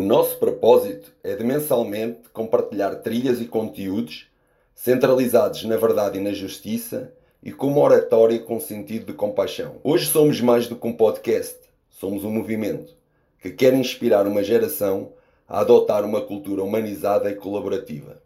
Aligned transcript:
O 0.00 0.02
nosso 0.02 0.38
propósito 0.38 1.12
é 1.22 1.36
de 1.36 1.44
mensalmente 1.44 2.30
compartilhar 2.32 2.94
trilhas 3.02 3.38
e 3.38 3.44
conteúdos 3.44 4.28
centralizados 4.74 5.62
na 5.64 5.76
verdade 5.76 6.16
e 6.16 6.22
na 6.22 6.32
justiça 6.32 7.12
e 7.42 7.52
com 7.52 7.66
uma 7.66 7.82
oratória 7.82 8.38
com 8.38 8.58
sentido 8.58 9.04
de 9.04 9.12
compaixão. 9.12 9.76
Hoje 9.84 10.06
somos 10.06 10.40
mais 10.40 10.66
do 10.66 10.74
que 10.74 10.86
um 10.86 10.94
podcast, 10.94 11.58
somos 11.90 12.24
um 12.24 12.30
movimento 12.30 12.94
que 13.42 13.50
quer 13.50 13.74
inspirar 13.74 14.26
uma 14.26 14.42
geração 14.42 15.12
a 15.46 15.60
adotar 15.60 16.02
uma 16.02 16.22
cultura 16.22 16.62
humanizada 16.62 17.30
e 17.30 17.34
colaborativa. 17.34 18.22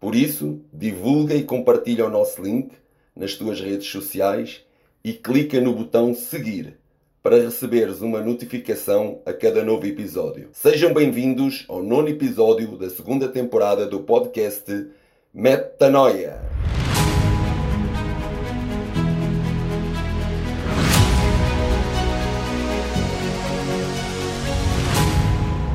Por 0.00 0.14
isso, 0.14 0.62
divulga 0.72 1.34
e 1.34 1.44
compartilha 1.44 2.06
o 2.06 2.10
nosso 2.10 2.40
link 2.40 2.72
nas 3.14 3.34
tuas 3.34 3.60
redes 3.60 3.88
sociais 3.88 4.64
e 5.04 5.12
clica 5.12 5.60
no 5.60 5.74
botão 5.74 6.14
seguir 6.14 6.78
para 7.24 7.40
receberes 7.40 8.02
uma 8.02 8.20
notificação 8.20 9.22
a 9.24 9.32
cada 9.32 9.64
novo 9.64 9.86
episódio. 9.86 10.50
Sejam 10.52 10.92
bem-vindos 10.92 11.64
ao 11.70 11.82
nono 11.82 12.08
episódio 12.10 12.76
da 12.76 12.90
segunda 12.90 13.28
temporada 13.28 13.86
do 13.86 14.00
podcast 14.00 14.90
Metanoia. 15.32 16.38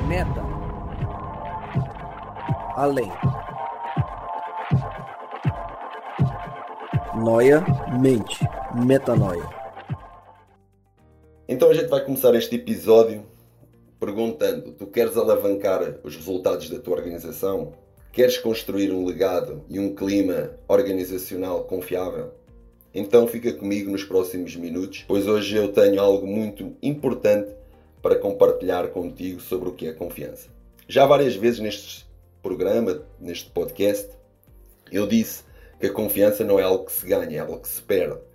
Meta. 0.07 0.45
Além. 2.75 3.11
Noia, 7.15 7.65
mente. 7.99 8.47
Metanoia. 8.75 9.58
Então 11.59 11.71
a 11.71 11.73
gente 11.73 11.89
vai 11.89 12.01
começar 12.01 12.33
este 12.35 12.55
episódio 12.55 13.21
perguntando: 13.99 14.71
tu 14.71 14.87
queres 14.87 15.17
alavancar 15.17 15.99
os 16.05 16.15
resultados 16.15 16.69
da 16.69 16.79
tua 16.79 16.95
organização? 16.95 17.73
Queres 18.13 18.37
construir 18.37 18.93
um 18.93 19.05
legado 19.05 19.65
e 19.67 19.77
um 19.77 19.93
clima 19.93 20.51
organizacional 20.69 21.65
confiável? 21.65 22.31
Então 22.95 23.27
fica 23.27 23.51
comigo 23.51 23.91
nos 23.91 24.05
próximos 24.05 24.55
minutos, 24.55 25.03
pois 25.05 25.27
hoje 25.27 25.57
eu 25.57 25.73
tenho 25.73 25.99
algo 25.99 26.25
muito 26.25 26.77
importante 26.81 27.51
para 28.01 28.15
compartilhar 28.15 28.87
contigo 28.91 29.41
sobre 29.41 29.67
o 29.67 29.73
que 29.73 29.89
é 29.89 29.91
confiança. 29.91 30.47
Já 30.87 31.05
várias 31.05 31.35
vezes 31.35 31.59
neste 31.59 32.07
programa, 32.41 33.01
neste 33.19 33.49
podcast, 33.49 34.07
eu 34.89 35.05
disse 35.05 35.43
que 35.77 35.87
a 35.87 35.91
confiança 35.91 36.45
não 36.45 36.57
é 36.57 36.63
algo 36.63 36.85
que 36.85 36.93
se 36.93 37.05
ganha, 37.05 37.35
é 37.35 37.39
algo 37.39 37.59
que 37.59 37.67
se 37.67 37.81
perde. 37.81 38.28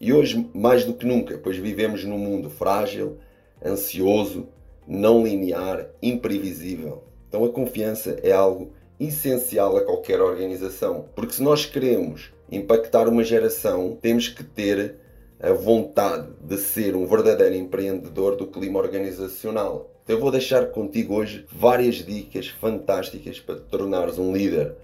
E 0.00 0.12
hoje, 0.12 0.48
mais 0.54 0.84
do 0.84 0.94
que 0.94 1.04
nunca, 1.04 1.38
pois 1.38 1.56
vivemos 1.56 2.04
num 2.04 2.18
mundo 2.18 2.48
frágil, 2.48 3.18
ansioso, 3.64 4.48
não 4.86 5.22
linear, 5.22 5.88
imprevisível. 6.00 7.04
Então 7.28 7.44
a 7.44 7.48
confiança 7.50 8.18
é 8.22 8.32
algo 8.32 8.72
essencial 8.98 9.76
a 9.76 9.84
qualquer 9.84 10.20
organização, 10.20 11.08
porque 11.14 11.34
se 11.34 11.42
nós 11.42 11.66
queremos 11.66 12.32
impactar 12.50 13.08
uma 13.08 13.22
geração, 13.22 13.98
temos 14.00 14.28
que 14.28 14.42
ter 14.42 14.96
a 15.40 15.52
vontade 15.52 16.28
de 16.40 16.56
ser 16.56 16.96
um 16.96 17.06
verdadeiro 17.06 17.54
empreendedor 17.54 18.36
do 18.36 18.46
clima 18.46 18.78
organizacional. 18.78 19.90
Então 20.02 20.16
eu 20.16 20.20
vou 20.20 20.30
deixar 20.30 20.66
contigo 20.70 21.14
hoje 21.14 21.46
várias 21.52 21.96
dicas 21.96 22.48
fantásticas 22.48 23.38
para 23.38 23.56
te 23.56 23.62
tornares 23.62 24.18
um 24.18 24.32
líder 24.32 24.74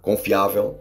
confiável 0.00 0.78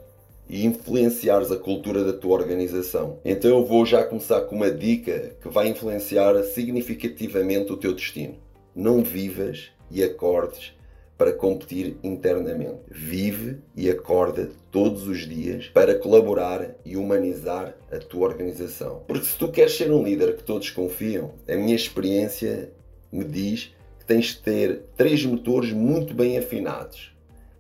e 0.52 0.66
influenciares 0.66 1.50
a 1.50 1.56
cultura 1.56 2.04
da 2.04 2.12
tua 2.12 2.34
organização. 2.34 3.20
Então 3.24 3.50
eu 3.50 3.66
vou 3.66 3.86
já 3.86 4.04
começar 4.04 4.42
com 4.42 4.58
uma 4.58 4.70
dica 4.70 5.34
que 5.42 5.48
vai 5.48 5.70
influenciar 5.70 6.44
significativamente 6.44 7.72
o 7.72 7.78
teu 7.78 7.96
destino. 7.96 8.36
Não 8.76 9.02
vivas 9.02 9.72
e 9.90 10.04
acordes 10.04 10.74
para 11.18 11.32
competir 11.32 11.96
internamente. 12.04 12.82
Vive 12.90 13.60
e 13.78 13.90
acorda 13.90 14.50
todos 14.70 15.08
os 15.08 15.20
dias 15.20 15.68
para 15.68 15.96
colaborar 15.96 16.76
e 16.84 16.98
humanizar 16.98 17.74
a 17.90 17.98
tua 18.00 18.28
organização. 18.28 19.04
Porque 19.08 19.26
se 19.26 19.38
tu 19.38 19.48
queres 19.48 19.78
ser 19.78 19.90
um 19.90 20.04
líder 20.04 20.36
que 20.36 20.44
todos 20.44 20.70
confiam, 20.70 21.32
a 21.48 21.56
minha 21.56 21.76
experiência 21.76 22.74
me 23.10 23.24
diz 23.24 23.74
que 24.00 24.06
tens 24.06 24.26
de 24.26 24.40
ter 24.40 24.82
três 24.98 25.24
motores 25.24 25.72
muito 25.72 26.14
bem 26.14 26.38
afinados. 26.38 27.16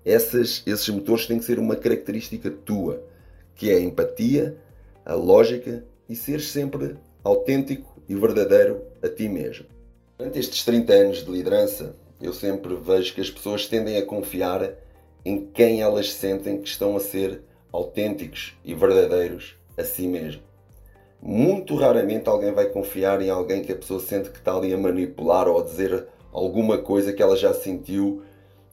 Essas, 0.05 0.63
esses 0.65 0.89
motores 0.89 1.27
têm 1.27 1.39
que 1.39 1.45
ser 1.45 1.59
uma 1.59 1.75
característica 1.75 2.49
tua, 2.49 3.03
que 3.55 3.69
é 3.69 3.75
a 3.75 3.81
empatia, 3.81 4.57
a 5.05 5.13
lógica 5.13 5.83
e 6.09 6.15
ser 6.15 6.41
sempre 6.41 6.95
autêntico 7.23 8.01
e 8.09 8.15
verdadeiro 8.15 8.81
a 9.01 9.07
ti 9.07 9.29
mesmo. 9.29 9.65
Durante 10.17 10.39
estes 10.39 10.65
30 10.65 10.93
anos 10.93 11.25
de 11.25 11.31
liderança, 11.31 11.95
eu 12.21 12.33
sempre 12.33 12.75
vejo 12.75 13.13
que 13.13 13.21
as 13.21 13.29
pessoas 13.29 13.67
tendem 13.67 13.97
a 13.97 14.05
confiar 14.05 14.73
em 15.23 15.45
quem 15.45 15.81
elas 15.81 16.13
sentem 16.13 16.59
que 16.59 16.67
estão 16.67 16.95
a 16.95 16.99
ser 16.99 17.41
autênticos 17.71 18.57
e 18.65 18.73
verdadeiros 18.73 19.55
a 19.77 19.83
si 19.83 20.07
mesmo. 20.07 20.41
Muito 21.21 21.75
raramente 21.75 22.27
alguém 22.27 22.51
vai 22.51 22.65
confiar 22.65 23.21
em 23.21 23.29
alguém 23.29 23.61
que 23.61 23.71
a 23.71 23.75
pessoa 23.75 23.99
sente 23.99 24.29
que 24.29 24.37
está 24.39 24.55
ali 24.55 24.73
a 24.73 24.77
manipular 24.77 25.47
ou 25.47 25.59
a 25.59 25.63
dizer 25.63 26.07
alguma 26.31 26.79
coisa 26.79 27.13
que 27.13 27.21
ela 27.21 27.35
já 27.35 27.53
sentiu 27.53 28.23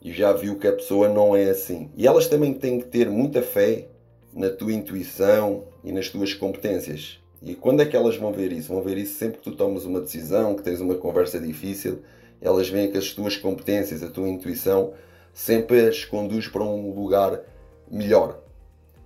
e 0.02 0.12
já 0.12 0.32
viu 0.32 0.58
que 0.58 0.66
a 0.66 0.72
pessoa 0.72 1.08
não 1.08 1.36
é 1.36 1.50
assim. 1.50 1.90
E 1.96 2.06
elas 2.06 2.28
também 2.28 2.54
têm 2.54 2.80
que 2.80 2.86
ter 2.86 3.10
muita 3.10 3.42
fé 3.42 3.86
na 4.32 4.50
tua 4.50 4.72
intuição 4.72 5.64
e 5.82 5.92
nas 5.92 6.08
tuas 6.08 6.34
competências. 6.34 7.18
E 7.42 7.54
quando 7.54 7.82
é 7.82 7.86
que 7.86 7.96
elas 7.96 8.16
vão 8.16 8.32
ver 8.32 8.52
isso? 8.52 8.68
Vão 8.68 8.82
ver 8.82 8.98
isso 8.98 9.18
sempre 9.18 9.38
que 9.38 9.44
tu 9.44 9.56
tomas 9.56 9.84
uma 9.84 10.00
decisão, 10.00 10.54
que 10.54 10.62
tens 10.62 10.80
uma 10.80 10.94
conversa 10.94 11.40
difícil 11.40 12.02
elas 12.40 12.68
veem 12.68 12.90
que 12.90 12.98
as 12.98 13.12
tuas 13.12 13.36
competências, 13.36 14.02
a 14.02 14.08
tua 14.08 14.28
intuição, 14.28 14.92
sempre 15.32 15.88
as 15.88 16.04
conduz 16.04 16.48
para 16.48 16.62
um 16.62 16.92
lugar 16.92 17.40
melhor. 17.90 18.40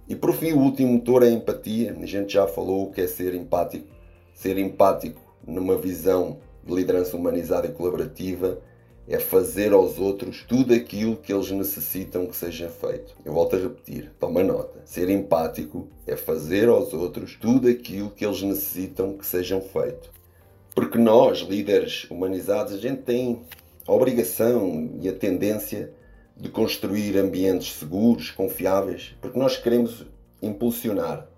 E 0.09 0.15
por 0.15 0.35
fim, 0.35 0.53
o 0.53 0.59
último 0.59 0.93
motor 0.95 1.23
é 1.23 1.29
a 1.29 1.33
empatia. 1.33 1.97
A 1.99 2.07
gente 2.07 2.35
já 2.35 2.47
falou 2.47 2.85
o 2.85 2.93
que 2.93 3.01
é 3.01 3.07
ser 3.07 3.35
empático. 3.35 3.89
Ser 4.35 4.59
empático 4.59 5.21
numa 5.47 5.77
visão 5.77 6.39
de 6.65 6.75
liderança 6.75 7.17
humanizada 7.17 7.67
e 7.67 7.73
colaborativa 7.73 8.61
é 9.09 9.19
fazer 9.19 9.73
aos 9.73 9.99
outros 9.99 10.45
tudo 10.49 10.73
aquilo 10.73 11.17
que 11.17 11.33
eles 11.33 11.51
necessitam 11.51 12.27
que 12.27 12.37
seja 12.37 12.69
feito. 12.69 13.15
Eu 13.25 13.33
volto 13.33 13.57
a 13.57 13.59
repetir, 13.59 14.11
toma 14.19 14.43
nota. 14.43 14.81
Ser 14.85 15.11
empático 15.11 15.89
é 16.07 16.17
fazer 16.17 16.69
aos 16.69 16.93
outros 16.93 17.37
tudo 17.41 17.69
aquilo 17.69 18.11
que 18.11 18.25
eles 18.25 18.43
necessitam 18.43 19.17
que 19.17 19.27
sejam 19.27 19.61
feito. 19.61 20.11
Porque 20.75 20.99
nós, 20.99 21.41
líderes 21.41 22.05
humanizados, 22.11 22.73
a 22.73 22.79
gente 22.79 23.03
tem 23.03 23.43
a 23.87 23.93
obrigação 23.93 24.91
e 25.01 25.09
a 25.09 25.13
tendência 25.13 25.93
de 26.37 26.49
construir 26.49 27.17
ambientes 27.19 27.75
seguros, 27.75 28.31
confiáveis, 28.31 29.15
porque 29.21 29.39
nós 29.39 29.57
queremos 29.57 30.07
impulsionar 30.41 31.29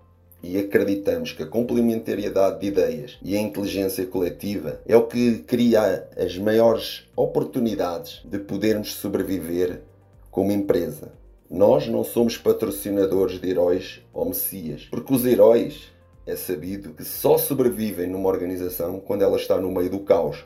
e 0.47 0.59
acreditamos 0.59 1.31
que 1.31 1.41
a 1.41 1.47
complementariedade 1.47 2.59
de 2.59 2.67
ideias 2.67 3.17
e 3.23 3.35
a 3.35 3.41
inteligência 3.41 4.05
coletiva 4.05 4.79
é 4.85 4.95
o 4.95 5.07
que 5.07 5.39
cria 5.39 6.07
as 6.15 6.37
maiores 6.37 7.03
oportunidades 7.15 8.21
de 8.23 8.37
podermos 8.37 8.93
sobreviver 8.93 9.81
como 10.29 10.51
empresa. 10.51 11.13
Nós 11.49 11.87
não 11.87 12.03
somos 12.03 12.37
patrocinadores 12.37 13.41
de 13.41 13.49
heróis 13.49 14.01
ou 14.13 14.25
messias, 14.25 14.87
porque 14.89 15.15
os 15.15 15.25
heróis 15.25 15.91
é 16.27 16.35
sabido 16.35 16.93
que 16.93 17.03
só 17.03 17.39
sobrevivem 17.39 18.07
numa 18.07 18.29
organização 18.29 18.99
quando 18.99 19.23
ela 19.23 19.37
está 19.37 19.59
no 19.59 19.71
meio 19.71 19.89
do 19.89 19.99
caos. 19.99 20.45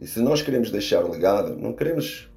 E 0.00 0.06
se 0.06 0.20
nós 0.20 0.42
queremos 0.42 0.70
deixar 0.70 1.00
legado, 1.00 1.56
não 1.56 1.72
queremos 1.72 2.29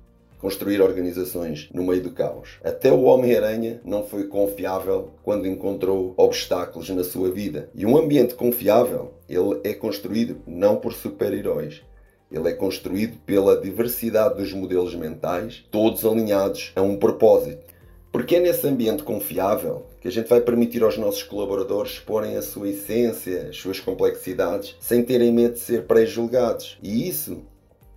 construir 0.44 0.82
organizações 0.82 1.70
no 1.74 1.84
meio 1.84 2.04
do 2.04 2.12
caos. 2.12 2.60
Até 2.62 2.92
o 2.92 3.04
Homem-Aranha 3.04 3.80
não 3.86 4.04
foi 4.04 4.26
confiável 4.26 5.14
quando 5.24 5.48
encontrou 5.48 6.14
obstáculos 6.18 6.90
na 6.90 7.02
sua 7.06 7.32
vida. 7.32 7.70
E 7.74 7.86
um 7.86 7.96
ambiente 7.96 8.36
confiável, 8.36 9.14
ele 9.30 9.62
é 9.64 9.74
construído 9.74 10.42
não 10.46 10.76
por 10.76 10.92
super-heróis. 10.92 11.82
Ele 12.30 12.50
é 12.50 12.52
construído 12.52 13.20
pela 13.26 13.62
diversidade 13.62 14.36
dos 14.36 14.52
modelos 14.52 14.94
mentais, 14.96 15.64
todos 15.72 16.04
alinhados 16.04 16.74
a 16.76 16.82
um 16.82 16.98
propósito. 16.98 17.64
Porque 18.12 18.36
é 18.36 18.42
nesse 18.42 18.68
ambiente 18.68 19.02
confiável 19.02 19.86
que 20.02 20.10
a 20.10 20.12
gente 20.12 20.28
vai 20.28 20.42
permitir 20.42 20.84
aos 20.84 20.98
nossos 20.98 21.24
colaboradores 21.24 21.94
exporem 21.94 22.36
a 22.36 22.42
sua 22.42 22.68
essência, 22.68 23.48
as 23.48 23.56
suas 23.56 23.80
complexidades, 23.80 24.76
sem 24.82 25.04
terem 25.04 25.32
medo 25.32 25.54
de 25.54 25.62
ser 25.62 25.84
pré-julgados. 25.84 26.78
E 26.84 27.08
isso 27.08 27.44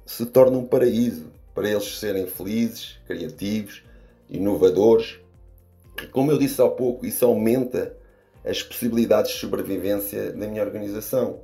se 0.06 0.24
torna 0.26 0.56
um 0.56 0.64
paraíso 0.64 1.34
para 1.56 1.70
eles 1.70 1.98
serem 1.98 2.26
felizes, 2.26 2.98
criativos, 3.06 3.82
inovadores. 4.28 5.18
Como 6.12 6.30
eu 6.30 6.36
disse 6.36 6.60
há 6.60 6.68
pouco, 6.68 7.06
isso 7.06 7.24
aumenta 7.24 7.96
as 8.44 8.62
possibilidades 8.62 9.32
de 9.32 9.38
sobrevivência 9.38 10.32
da 10.32 10.46
minha 10.46 10.62
organização. 10.62 11.40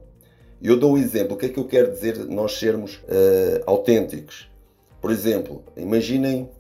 Eu 0.63 0.77
dou 0.79 0.93
um 0.93 0.99
exemplo. 0.99 1.35
O 1.35 1.39
que 1.39 1.47
é 1.47 1.49
que 1.49 1.59
eu 1.59 1.65
quero 1.65 1.91
dizer 1.91 2.19
nós 2.27 2.59
sermos 2.59 2.97
uh, 2.97 3.63
autênticos? 3.65 4.51
Por 5.01 5.11
exemplo, 5.11 5.65
imaginem 5.79 6.51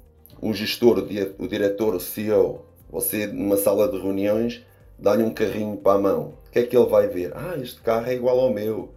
um 0.42 0.54
gestor, 0.54 1.06
o 1.38 1.46
diretor, 1.46 1.94
o 1.94 2.00
CEO, 2.00 2.64
você 2.90 3.26
numa 3.26 3.58
sala 3.58 3.86
de 3.86 3.98
reuniões, 4.00 4.64
dá-lhe 4.98 5.22
um 5.22 5.30
carrinho 5.30 5.76
para 5.76 5.98
a 5.98 6.00
mão. 6.00 6.38
O 6.48 6.50
que 6.50 6.58
é 6.60 6.62
que 6.62 6.74
ele 6.74 6.88
vai 6.88 7.06
ver? 7.06 7.32
Ah, 7.36 7.56
este 7.60 7.82
carro 7.82 8.06
é 8.06 8.14
igual 8.14 8.40
ao 8.40 8.50
meu. 8.50 8.94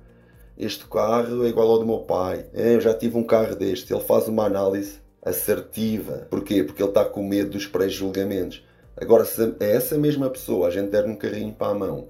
Este 0.58 0.86
carro 0.88 1.46
é 1.46 1.50
igual 1.50 1.70
ao 1.70 1.80
do 1.80 1.86
meu 1.86 2.00
pai. 2.00 2.46
Eu 2.54 2.80
já 2.80 2.94
tive 2.94 3.18
um 3.18 3.24
carro 3.24 3.56
deste. 3.56 3.94
Ele 3.94 4.02
faz 4.02 4.28
uma 4.28 4.46
análise 4.46 5.00
assertiva. 5.22 6.28
Porquê? 6.30 6.64
Porque 6.64 6.82
ele 6.82 6.90
está 6.90 7.04
com 7.04 7.28
medo 7.28 7.52
dos 7.52 7.68
pré-julgamentos. 7.68 8.64
Agora, 8.96 9.26
se 9.26 9.56
é 9.60 9.76
essa 9.76 9.98
mesma 9.98 10.30
pessoa 10.30 10.68
a 10.68 10.72
gente 10.72 10.92
der 10.92 11.06
um 11.06 11.16
carrinho 11.16 11.54
para 11.54 11.72
a 11.72 11.76
mão, 11.76 12.08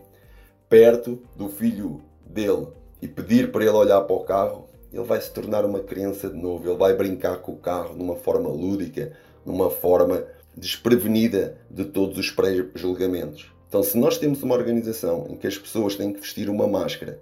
perto 0.69 1.19
do 1.35 1.49
filho 1.49 2.03
dele, 2.23 2.67
e 3.01 3.07
pedir 3.07 3.51
para 3.51 3.63
ele 3.63 3.73
olhar 3.73 4.01
para 4.01 4.15
o 4.15 4.23
carro, 4.23 4.69
ele 4.93 5.03
vai 5.03 5.19
se 5.19 5.31
tornar 5.31 5.65
uma 5.65 5.79
criança 5.79 6.29
de 6.29 6.37
novo. 6.37 6.69
Ele 6.69 6.77
vai 6.77 6.93
brincar 6.93 7.37
com 7.37 7.53
o 7.53 7.57
carro 7.57 7.95
de 7.95 8.03
uma 8.03 8.15
forma 8.15 8.49
lúdica, 8.49 9.13
numa 9.43 9.71
forma 9.71 10.23
desprevenida 10.55 11.57
de 11.69 11.85
todos 11.85 12.19
os 12.19 12.29
pré-julgamentos. 12.29 13.51
Então, 13.67 13.81
se 13.81 13.97
nós 13.97 14.19
temos 14.19 14.43
uma 14.43 14.55
organização 14.55 15.25
em 15.29 15.35
que 15.35 15.47
as 15.47 15.57
pessoas 15.57 15.95
têm 15.95 16.13
que 16.13 16.21
vestir 16.21 16.47
uma 16.47 16.67
máscara 16.67 17.19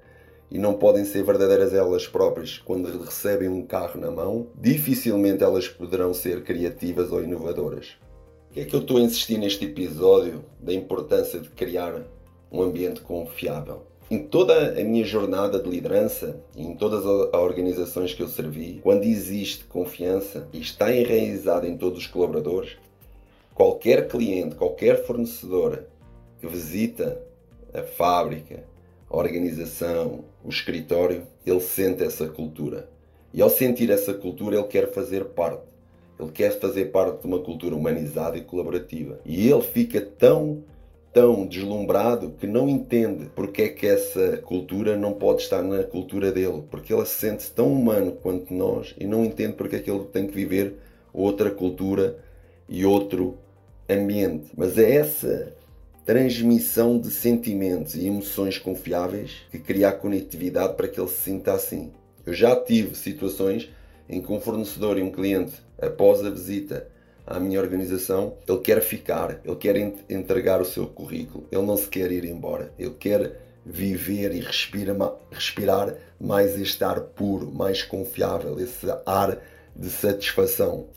e 0.53 0.59
não 0.59 0.75
podem 0.75 1.03
ser 1.03 1.23
verdadeiras 1.23 1.73
elas 1.73 2.05
próprias 2.05 2.59
quando 2.59 3.03
recebem 3.03 3.49
um 3.49 3.65
carro 3.65 3.99
na 3.99 4.11
mão, 4.11 4.45
dificilmente 4.55 5.43
elas 5.43 5.67
poderão 5.67 6.13
ser 6.13 6.43
criativas 6.43 7.11
ou 7.11 7.23
inovadoras. 7.23 7.95
O 8.51 8.53
que 8.53 8.59
é 8.59 8.65
que 8.65 8.75
eu 8.75 8.81
estou 8.81 8.97
a 8.97 9.01
insistir 9.01 9.39
neste 9.39 9.65
episódio 9.65 10.45
da 10.59 10.71
importância 10.71 11.39
de 11.39 11.49
criar 11.49 12.03
um 12.51 12.61
ambiente 12.61 13.01
confiável? 13.01 13.81
Em 14.11 14.19
toda 14.19 14.79
a 14.79 14.83
minha 14.83 15.03
jornada 15.03 15.59
de 15.59 15.67
liderança 15.67 16.39
em 16.55 16.75
todas 16.75 17.03
as 17.03 17.33
organizações 17.33 18.13
que 18.13 18.21
eu 18.21 18.27
servi, 18.27 18.79
quando 18.83 19.05
existe 19.05 19.63
confiança 19.63 20.47
e 20.53 20.61
está 20.61 20.93
enraizada 20.95 21.67
em 21.67 21.75
todos 21.75 21.97
os 21.97 22.05
colaboradores, 22.05 22.77
qualquer 23.55 24.07
cliente, 24.07 24.53
qualquer 24.53 25.03
fornecedor 25.03 25.85
que 26.39 26.45
visita 26.45 27.19
a 27.73 27.81
fábrica, 27.81 28.71
a 29.13 29.17
organização, 29.17 30.25
o 30.43 30.49
escritório, 30.49 31.27
ele 31.45 31.59
sente 31.59 32.03
essa 32.03 32.27
cultura. 32.27 32.89
E 33.31 33.43
ao 33.43 33.49
sentir 33.49 33.91
essa 33.91 34.11
cultura, 34.11 34.57
ele 34.57 34.67
quer 34.67 34.91
fazer 34.91 35.25
parte. 35.25 35.61
Ele 36.19 36.31
quer 36.31 36.59
fazer 36.59 36.85
parte 36.85 37.21
de 37.21 37.27
uma 37.27 37.39
cultura 37.39 37.75
humanizada 37.75 38.37
e 38.37 38.41
colaborativa. 38.41 39.19
E 39.23 39.47
ele 39.47 39.61
fica 39.61 40.01
tão, 40.01 40.63
tão 41.13 41.45
deslumbrado 41.45 42.31
que 42.39 42.47
não 42.47 42.67
entende 42.67 43.29
porque 43.35 43.61
é 43.61 43.69
que 43.69 43.85
essa 43.85 44.37
cultura 44.37 44.97
não 44.97 45.13
pode 45.13 45.43
estar 45.43 45.61
na 45.61 45.83
cultura 45.83 46.31
dele. 46.31 46.63
Porque 46.71 46.91
ele 46.91 47.05
se 47.05 47.19
sente 47.19 47.51
tão 47.51 47.71
humano 47.71 48.13
quanto 48.13 48.51
nós 48.51 48.95
e 48.99 49.05
não 49.05 49.23
entende 49.23 49.53
porque 49.53 49.75
é 49.75 49.79
que 49.79 49.91
ele 49.91 50.05
tem 50.05 50.25
que 50.25 50.33
viver 50.33 50.73
outra 51.13 51.51
cultura 51.51 52.17
e 52.67 52.83
outro 52.83 53.37
ambiente. 53.87 54.47
Mas 54.57 54.75
é 54.75 54.95
essa 54.95 55.53
transmissão 56.05 56.99
de 56.99 57.09
sentimentos 57.09 57.95
e 57.95 58.05
emoções 58.05 58.57
confiáveis 58.57 59.31
que 59.49 59.59
cria 59.59 59.89
a 59.89 59.93
conectividade 59.93 60.75
para 60.75 60.87
que 60.87 60.99
ele 60.99 61.09
se 61.09 61.21
sinta 61.21 61.53
assim. 61.53 61.91
Eu 62.25 62.33
já 62.33 62.55
tive 62.55 62.95
situações 62.95 63.69
em 64.09 64.21
que 64.21 64.31
um 64.31 64.39
fornecedor 64.39 64.97
e 64.97 65.01
um 65.01 65.11
cliente, 65.11 65.53
após 65.81 66.23
a 66.23 66.29
visita 66.29 66.87
à 67.25 67.39
minha 67.39 67.59
organização, 67.59 68.33
ele 68.47 68.59
quer 68.59 68.81
ficar, 68.81 69.39
ele 69.45 69.55
quer 69.55 69.77
entregar 70.09 70.61
o 70.61 70.65
seu 70.65 70.87
currículo, 70.87 71.47
ele 71.51 71.61
não 71.61 71.77
se 71.77 71.87
quer 71.87 72.11
ir 72.11 72.25
embora, 72.25 72.73
ele 72.77 72.95
quer 72.99 73.39
viver 73.65 74.35
e 74.35 74.41
respira, 74.41 74.95
respirar 75.31 75.95
mais 76.19 76.59
este 76.59 76.83
ar 76.83 76.99
puro, 76.99 77.49
mais 77.49 77.81
confiável, 77.81 78.59
esse 78.59 78.87
ar 79.05 79.37
de 79.73 79.89
satisfação. 79.89 80.87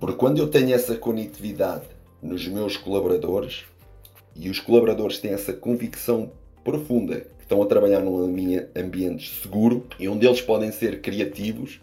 Porque 0.00 0.16
quando 0.16 0.38
eu 0.38 0.48
tenho 0.48 0.74
essa 0.74 0.96
conectividade 0.96 1.84
nos 2.20 2.46
meus 2.48 2.76
colaboradores, 2.76 3.64
e 4.38 4.50
os 4.50 4.60
colaboradores 4.60 5.18
têm 5.18 5.32
essa 5.32 5.52
convicção 5.52 6.32
profunda 6.62 7.20
que 7.20 7.42
estão 7.42 7.62
a 7.62 7.66
trabalhar 7.66 8.00
num 8.00 8.18
ambiente 8.74 9.40
seguro 9.40 9.86
e 9.98 10.08
onde 10.08 10.26
eles 10.26 10.40
podem 10.40 10.72
ser 10.72 11.00
criativos, 11.00 11.80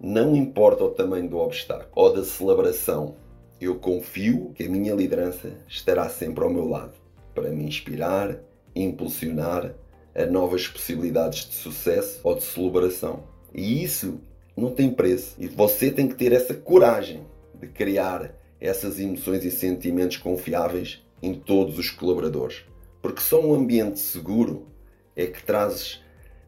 não 0.00 0.34
importa 0.34 0.84
o 0.84 0.90
tamanho 0.90 1.28
do 1.28 1.38
obstáculo 1.38 1.88
ou 1.94 2.12
da 2.12 2.24
celebração, 2.24 3.14
eu 3.60 3.76
confio 3.76 4.50
que 4.54 4.64
a 4.64 4.68
minha 4.68 4.94
liderança 4.94 5.52
estará 5.68 6.08
sempre 6.08 6.42
ao 6.42 6.50
meu 6.50 6.68
lado 6.68 6.94
para 7.32 7.50
me 7.50 7.64
inspirar, 7.64 8.38
impulsionar 8.74 9.74
a 10.14 10.26
novas 10.26 10.66
possibilidades 10.66 11.48
de 11.48 11.54
sucesso 11.54 12.20
ou 12.24 12.34
de 12.34 12.42
celebração. 12.42 13.22
E 13.54 13.82
isso 13.82 14.20
não 14.56 14.70
tem 14.70 14.90
preço. 14.90 15.36
E 15.38 15.46
você 15.46 15.90
tem 15.90 16.08
que 16.08 16.14
ter 16.14 16.32
essa 16.32 16.54
coragem 16.54 17.24
de 17.54 17.68
criar 17.68 18.34
essas 18.60 18.98
emoções 18.98 19.44
e 19.44 19.50
sentimentos 19.50 20.16
confiáveis 20.16 21.02
em 21.22 21.34
todos 21.34 21.78
os 21.78 21.90
colaboradores. 21.90 22.64
Porque 23.00 23.20
só 23.20 23.40
um 23.40 23.54
ambiente 23.54 24.00
seguro 24.00 24.66
é 25.14 25.26
que 25.26 25.42
traz 25.42 26.02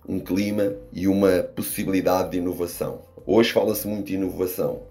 um 0.08 0.18
clima 0.18 0.74
e 0.92 1.08
uma 1.08 1.42
possibilidade 1.42 2.32
de 2.32 2.38
inovação. 2.38 3.02
Hoje 3.26 3.52
fala-se 3.52 3.86
muito 3.86 4.06
de 4.06 4.14
inovação, 4.14 4.82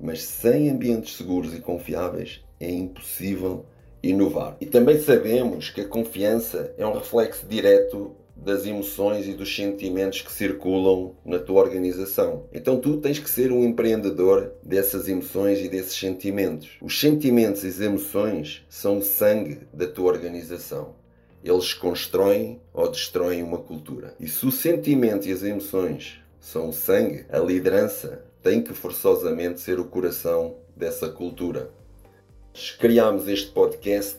mas 0.00 0.22
sem 0.22 0.70
ambientes 0.70 1.16
seguros 1.16 1.54
e 1.54 1.60
confiáveis 1.60 2.42
é 2.58 2.70
impossível 2.70 3.66
inovar. 4.02 4.56
E 4.60 4.66
também 4.66 4.98
sabemos 4.98 5.70
que 5.70 5.80
a 5.80 5.88
confiança 5.88 6.74
é 6.78 6.86
um 6.86 6.92
reflexo 6.92 7.46
direto 7.46 8.14
das 8.44 8.66
emoções 8.66 9.26
e 9.26 9.32
dos 9.32 9.54
sentimentos 9.54 10.20
que 10.20 10.30
circulam 10.32 11.16
na 11.24 11.38
tua 11.38 11.62
organização. 11.62 12.44
Então 12.52 12.78
tu 12.78 12.98
tens 12.98 13.18
que 13.18 13.30
ser 13.30 13.50
um 13.50 13.64
empreendedor 13.64 14.52
dessas 14.62 15.08
emoções 15.08 15.60
e 15.60 15.68
desses 15.68 15.98
sentimentos. 15.98 16.70
Os 16.82 17.00
sentimentos 17.00 17.64
e 17.64 17.68
as 17.68 17.80
emoções 17.80 18.64
são 18.68 18.98
o 18.98 19.02
sangue 19.02 19.60
da 19.72 19.86
tua 19.86 20.12
organização. 20.12 20.94
Eles 21.42 21.72
constroem 21.72 22.60
ou 22.72 22.90
destroem 22.90 23.42
uma 23.42 23.58
cultura. 23.58 24.14
E 24.20 24.28
se 24.28 24.46
o 24.46 24.52
sentimento 24.52 25.26
e 25.26 25.32
as 25.32 25.42
emoções 25.42 26.20
são 26.40 26.68
o 26.68 26.72
sangue, 26.72 27.24
a 27.30 27.38
liderança 27.38 28.24
tem 28.42 28.62
que 28.62 28.74
forçosamente 28.74 29.60
ser 29.60 29.80
o 29.80 29.84
coração 29.84 30.56
dessa 30.76 31.08
cultura. 31.08 31.70
Criámos 32.78 33.26
este 33.26 33.50
podcast 33.50 34.18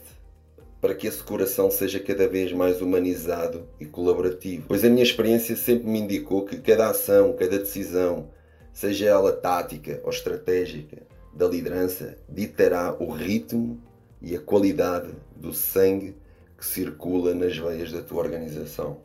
para 0.81 0.93
que 0.93 1.07
esse 1.07 1.23
coração 1.23 1.71
seja 1.71 1.99
cada 1.99 2.27
vez 2.27 2.51
mais 2.51 2.81
humanizado 2.81 3.67
e 3.79 3.85
colaborativo. 3.85 4.65
Pois 4.67 4.83
a 4.83 4.89
minha 4.89 5.03
experiência 5.03 5.55
sempre 5.55 5.87
me 5.87 5.99
indicou 5.99 6.45
que 6.45 6.57
cada 6.57 6.89
ação, 6.89 7.33
cada 7.33 7.57
decisão, 7.57 8.29
seja 8.71 9.07
ela 9.07 9.31
tática 9.31 9.99
ou 10.03 10.09
estratégica, 10.09 10.97
da 11.33 11.47
liderança, 11.47 12.17
ditará 12.29 12.95
o 12.99 13.11
ritmo 13.11 13.81
e 14.21 14.35
a 14.35 14.39
qualidade 14.39 15.11
do 15.35 15.53
sangue 15.53 16.15
que 16.57 16.65
circula 16.65 17.33
nas 17.33 17.57
veias 17.57 17.91
da 17.91 18.01
tua 18.01 18.21
organização. 18.21 18.97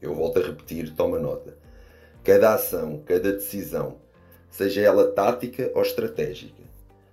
Eu 0.00 0.14
volto 0.14 0.38
a 0.38 0.46
repetir, 0.46 0.94
toma 0.94 1.18
nota. 1.18 1.56
Cada 2.22 2.54
ação, 2.54 3.02
cada 3.04 3.32
decisão, 3.32 3.96
seja 4.50 4.80
ela 4.80 5.12
tática 5.12 5.70
ou 5.74 5.82
estratégica, 5.82 6.62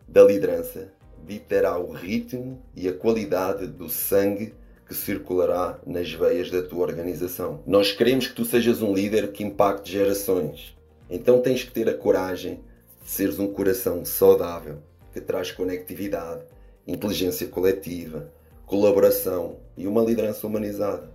da 0.07 0.23
liderança, 0.23 0.91
ditará 1.25 1.77
o 1.77 1.91
ritmo 1.91 2.61
e 2.75 2.87
a 2.87 2.93
qualidade 2.93 3.67
do 3.67 3.89
sangue 3.89 4.53
que 4.87 4.93
circulará 4.93 5.79
nas 5.85 6.11
veias 6.11 6.51
da 6.51 6.61
tua 6.61 6.85
organização. 6.85 7.61
Nós 7.65 7.91
queremos 7.91 8.27
que 8.27 8.35
tu 8.35 8.43
sejas 8.43 8.81
um 8.81 8.93
líder 8.93 9.31
que 9.31 9.43
impacte 9.43 9.91
gerações. 9.91 10.75
Então 11.09 11.41
tens 11.41 11.63
que 11.63 11.71
ter 11.71 11.87
a 11.87 11.93
coragem 11.93 12.59
de 13.01 13.09
seres 13.09 13.39
um 13.39 13.47
coração 13.47 14.03
saudável, 14.03 14.79
que 15.13 15.21
traz 15.21 15.51
conectividade, 15.51 16.43
inteligência 16.85 17.47
coletiva, 17.47 18.31
colaboração 18.65 19.57
e 19.77 19.87
uma 19.87 20.01
liderança 20.01 20.45
humanizada. 20.45 21.09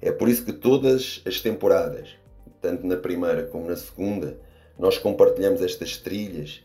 É 0.00 0.12
por 0.12 0.28
isso 0.28 0.44
que 0.44 0.52
todas 0.52 1.22
as 1.24 1.40
temporadas, 1.40 2.10
tanto 2.60 2.86
na 2.86 2.96
primeira 2.96 3.44
como 3.44 3.66
na 3.66 3.76
segunda, 3.76 4.38
nós 4.78 4.98
compartilhamos 4.98 5.62
estas 5.62 5.96
trilhas 5.96 6.62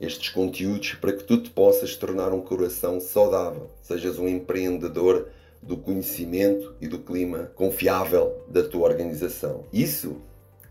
estes 0.00 0.28
conteúdos 0.28 0.94
para 0.94 1.12
que 1.12 1.24
tu 1.24 1.40
te 1.40 1.50
possas 1.50 1.96
tornar 1.96 2.32
um 2.32 2.40
coração 2.40 3.00
saudável, 3.00 3.70
sejas 3.82 4.18
um 4.18 4.28
empreendedor 4.28 5.28
do 5.62 5.76
conhecimento 5.76 6.74
e 6.80 6.86
do 6.86 6.98
clima 6.98 7.50
confiável 7.54 8.44
da 8.48 8.62
tua 8.62 8.88
organização. 8.88 9.64
Isso 9.72 10.20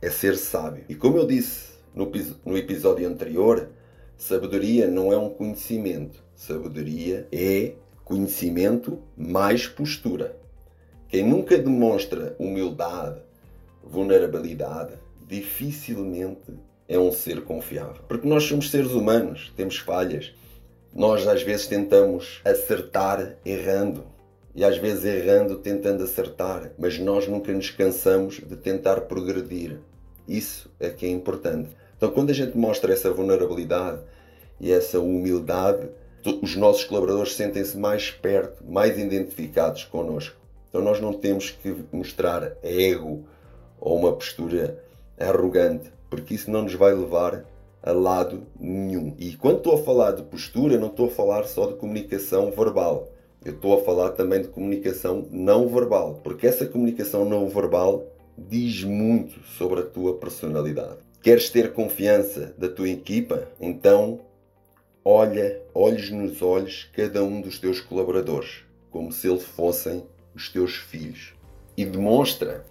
é 0.01 0.09
ser 0.09 0.37
sábio. 0.37 0.83
E 0.87 0.95
como 0.95 1.17
eu 1.17 1.25
disse 1.25 1.73
no, 1.95 2.11
no 2.45 2.57
episódio 2.57 3.07
anterior, 3.07 3.69
sabedoria 4.17 4.87
não 4.87 5.11
é 5.11 5.17
um 5.17 5.29
conhecimento, 5.29 6.23
sabedoria 6.35 7.27
é 7.31 7.73
conhecimento 8.03 8.99
mais 9.17 9.67
postura. 9.67 10.37
Quem 11.07 11.27
nunca 11.27 11.57
demonstra 11.57 12.35
humildade, 12.37 13.21
vulnerabilidade, 13.83 14.93
dificilmente 15.27 16.53
é 16.93 16.99
um 16.99 17.11
ser 17.11 17.41
confiável. 17.43 18.03
Porque 18.07 18.27
nós 18.27 18.43
somos 18.43 18.69
seres 18.69 18.91
humanos, 18.91 19.51
temos 19.55 19.77
falhas. 19.77 20.33
Nós 20.93 21.27
às 21.27 21.41
vezes 21.41 21.65
tentamos 21.65 22.39
acertar 22.45 23.35
errando 23.43 24.05
e 24.53 24.63
às 24.63 24.77
vezes 24.77 25.03
errando 25.03 25.57
tentando 25.57 26.03
acertar, 26.03 26.71
mas 26.77 26.99
nós 26.99 27.27
nunca 27.27 27.51
nos 27.51 27.71
cansamos 27.71 28.35
de 28.35 28.55
tentar 28.55 29.01
progredir. 29.01 29.79
Isso 30.27 30.69
é 30.79 30.89
que 30.89 31.05
é 31.05 31.09
importante. 31.09 31.69
Então, 31.97 32.11
quando 32.11 32.29
a 32.29 32.33
gente 32.33 32.55
mostra 32.55 32.93
essa 32.93 33.11
vulnerabilidade 33.11 34.01
e 34.59 34.71
essa 34.71 34.99
humildade, 34.99 35.89
os 36.41 36.55
nossos 36.55 36.83
colaboradores 36.83 37.33
sentem-se 37.33 37.75
mais 37.75 38.11
perto, 38.11 38.63
mais 38.63 38.99
identificados 38.99 39.83
connosco. 39.85 40.35
Então, 40.69 40.81
nós 40.81 41.01
não 41.01 41.13
temos 41.13 41.49
que 41.49 41.75
mostrar 41.91 42.55
ego 42.61 43.25
ou 43.79 43.97
uma 43.97 44.13
postura 44.13 44.83
arrogante, 45.19 45.91
porque 46.13 46.35
isso 46.35 46.51
não 46.51 46.61
nos 46.61 46.75
vai 46.75 46.93
levar 46.93 47.43
a 47.81 47.91
lado 47.91 48.45
nenhum. 48.59 49.15
E 49.17 49.35
quando 49.35 49.57
estou 49.57 49.73
a 49.73 49.83
falar 49.83 50.11
de 50.11 50.21
postura, 50.21 50.77
não 50.77 50.89
estou 50.89 51.07
a 51.07 51.09
falar 51.09 51.43
só 51.45 51.65
de 51.65 51.73
comunicação 51.73 52.51
verbal. 52.51 53.09
Eu 53.43 53.53
estou 53.53 53.79
a 53.79 53.83
falar 53.83 54.11
também 54.11 54.43
de 54.43 54.47
comunicação 54.47 55.27
não 55.31 55.67
verbal, 55.67 56.21
porque 56.23 56.45
essa 56.45 56.67
comunicação 56.67 57.25
não 57.25 57.49
verbal 57.49 58.05
diz 58.37 58.83
muito 58.83 59.41
sobre 59.57 59.79
a 59.79 59.85
tua 59.85 60.13
personalidade. 60.13 60.99
Queres 61.19 61.49
ter 61.49 61.73
confiança 61.73 62.53
da 62.59 62.69
tua 62.69 62.89
equipa? 62.89 63.47
Então, 63.59 64.19
olha, 65.03 65.63
olhos 65.73 66.11
nos 66.11 66.43
olhos 66.43 66.91
cada 66.93 67.23
um 67.23 67.41
dos 67.41 67.57
teus 67.57 67.81
colaboradores, 67.81 68.65
como 68.91 69.11
se 69.11 69.27
eles 69.27 69.45
fossem 69.45 70.03
os 70.35 70.47
teus 70.47 70.75
filhos. 70.75 71.33
E 71.75 71.83
demonstra 71.83 72.63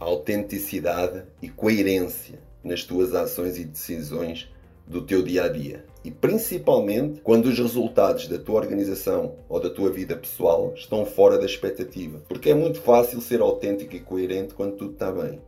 autenticidade 0.00 1.22
e 1.40 1.48
coerência 1.48 2.47
nas 2.68 2.84
tuas 2.84 3.14
ações 3.14 3.58
e 3.58 3.64
decisões 3.64 4.48
do 4.86 5.02
teu 5.02 5.22
dia 5.22 5.44
a 5.44 5.48
dia. 5.48 5.84
E 6.04 6.10
principalmente 6.10 7.20
quando 7.20 7.46
os 7.46 7.58
resultados 7.58 8.28
da 8.28 8.38
tua 8.38 8.56
organização 8.56 9.34
ou 9.48 9.60
da 9.60 9.68
tua 9.68 9.90
vida 9.90 10.16
pessoal 10.16 10.72
estão 10.74 11.04
fora 11.04 11.38
da 11.38 11.44
expectativa. 11.44 12.22
Porque 12.28 12.50
é 12.50 12.54
muito 12.54 12.80
fácil 12.80 13.20
ser 13.20 13.40
autêntico 13.40 13.96
e 13.96 14.00
coerente 14.00 14.54
quando 14.54 14.76
tudo 14.76 14.92
está 14.92 15.10
bem. 15.10 15.40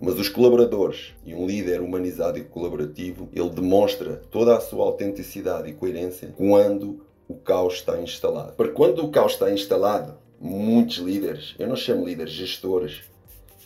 Mas 0.00 0.18
os 0.18 0.28
colaboradores 0.28 1.14
e 1.24 1.34
um 1.34 1.46
líder 1.46 1.80
humanizado 1.80 2.38
e 2.38 2.44
colaborativo, 2.44 3.28
ele 3.32 3.50
demonstra 3.50 4.22
toda 4.30 4.56
a 4.56 4.60
sua 4.60 4.84
autenticidade 4.84 5.68
e 5.68 5.74
coerência 5.74 6.32
quando 6.36 7.00
o 7.28 7.34
caos 7.34 7.74
está 7.74 8.00
instalado. 8.00 8.52
Porque 8.52 8.72
quando 8.72 9.04
o 9.04 9.10
caos 9.10 9.32
está 9.32 9.50
instalado, 9.52 10.14
muitos 10.40 10.98
líderes, 10.98 11.54
eu 11.58 11.68
não 11.68 11.76
chamo 11.76 12.06
líderes, 12.06 12.32
gestores, 12.32 13.02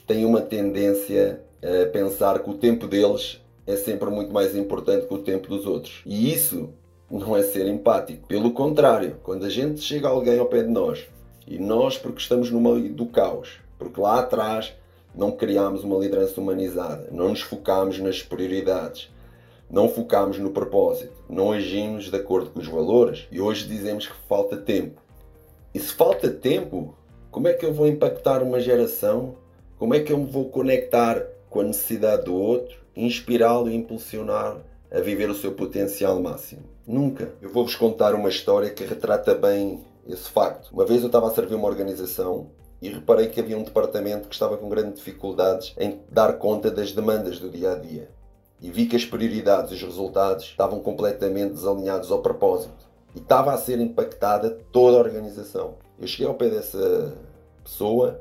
têm 0.07 0.25
uma 0.25 0.41
tendência 0.41 1.43
pensar 1.93 2.41
que 2.41 2.51
o 2.51 2.55
tempo 2.55 2.87
deles 2.87 3.41
é 3.67 3.77
sempre 3.77 4.11
muito 4.11 4.33
mais 4.33 4.57
importante 4.57 5.07
que 5.07 5.15
o 5.15 5.19
tempo 5.19 5.49
dos 5.49 5.67
outros. 5.67 6.03
E 6.05 6.33
isso 6.33 6.71
não 7.11 7.37
é 7.37 7.43
ser 7.43 7.67
empático. 7.67 8.27
Pelo 8.27 8.53
contrário, 8.53 9.17
quando 9.23 9.45
a 9.45 9.51
gente 9.51 9.81
chega 9.81 10.09
alguém 10.09 10.39
ao 10.39 10.47
pé 10.47 10.63
de 10.63 10.71
nós 10.71 11.07
e 11.47 11.59
nós, 11.59 11.99
porque 11.99 12.21
estamos 12.21 12.51
no 12.51 12.61
meio 12.61 12.93
do 12.93 13.07
caos, 13.07 13.61
porque 13.79 14.01
lá 14.01 14.21
atrás 14.21 14.75
não 15.15 15.31
criámos 15.33 15.85
uma 15.85 15.99
liderança 15.99 16.41
humanizada, 16.41 17.09
não 17.13 17.29
nos 17.29 17.43
focámos 17.43 17.99
nas 17.99 18.23
prioridades, 18.23 19.11
não 19.71 19.89
focámos 19.89 20.39
no 20.39 20.51
propósito, 20.51 21.13
não 21.29 21.53
agimos 21.53 22.11
de 22.11 22.17
acordo 22.17 22.51
com 22.51 22.61
os 22.61 22.69
valores 22.69 23.27
e 23.31 23.41
hoje 23.41 23.67
dizemos 23.67 24.07
que 24.07 24.15
falta 24.29 24.57
tempo. 24.57 25.01
E 25.75 25.79
se 25.79 25.93
falta 25.93 26.31
tempo, 26.31 26.95
como 27.31 27.49
é 27.49 27.53
que 27.53 27.65
eu 27.65 27.73
vou 27.73 27.87
impactar 27.87 28.43
uma 28.43 28.61
geração? 28.61 29.37
Como 29.79 29.95
é 29.95 30.01
que 30.01 30.13
eu 30.13 30.19
me 30.19 30.31
vou 30.31 30.49
conectar 30.49 31.27
com 31.53 31.61
a 31.61 31.65
necessidade 31.65 32.25
do 32.25 32.35
outro? 32.35 32.83
inspirá-lo 32.97 33.71
e 33.71 33.75
impulsionar 33.75 34.59
a 34.91 35.01
viver 35.01 35.31
o 35.31 35.35
seu 35.35 35.53
potencial 35.53 36.21
máximo. 36.21 36.63
Nunca. 36.87 37.33
Eu 37.41 37.51
vou-vos 37.51 37.75
contar 37.75 38.15
uma 38.15 38.29
história 38.29 38.71
que 38.71 38.85
retrata 38.85 39.35
bem 39.35 39.83
esse 40.07 40.29
facto. 40.29 40.71
Uma 40.73 40.85
vez 40.85 41.01
eu 41.01 41.07
estava 41.07 41.29
a 41.29 41.35
servir 41.35 41.55
uma 41.55 41.69
organização 41.69 42.51
e 42.81 42.89
reparei 42.89 43.29
que 43.29 43.41
havia 43.41 43.57
um 43.57 43.63
departamento 43.63 44.29
que 44.29 44.35
estava 44.35 44.57
com 44.57 44.69
grandes 44.69 44.97
dificuldades 44.97 45.75
em 45.79 46.01
dar 46.11 46.35
conta 46.35 46.71
das 46.71 46.93
demandas 46.93 47.39
do 47.39 47.49
dia 47.49 47.73
a 47.73 47.77
dia. 47.77 48.11
E 48.61 48.71
vi 48.71 48.87
que 48.87 48.97
as 48.97 49.05
prioridades 49.05 49.73
e 49.73 49.75
os 49.75 49.83
resultados 49.83 50.45
estavam 50.45 50.81
completamente 50.81 51.55
desalinhados 51.55 52.11
ao 52.11 52.21
propósito. 52.21 52.91
E 53.15 53.19
estava 53.19 53.53
a 53.53 53.59
ser 53.59 53.81
impactada 53.81 54.51
toda 54.73 54.97
a 54.97 55.01
organização. 55.01 55.77
Eu 55.99 56.07
cheguei 56.07 56.27
ao 56.27 56.35
pé 56.35 56.49
dessa 56.49 57.17
pessoa 57.63 58.21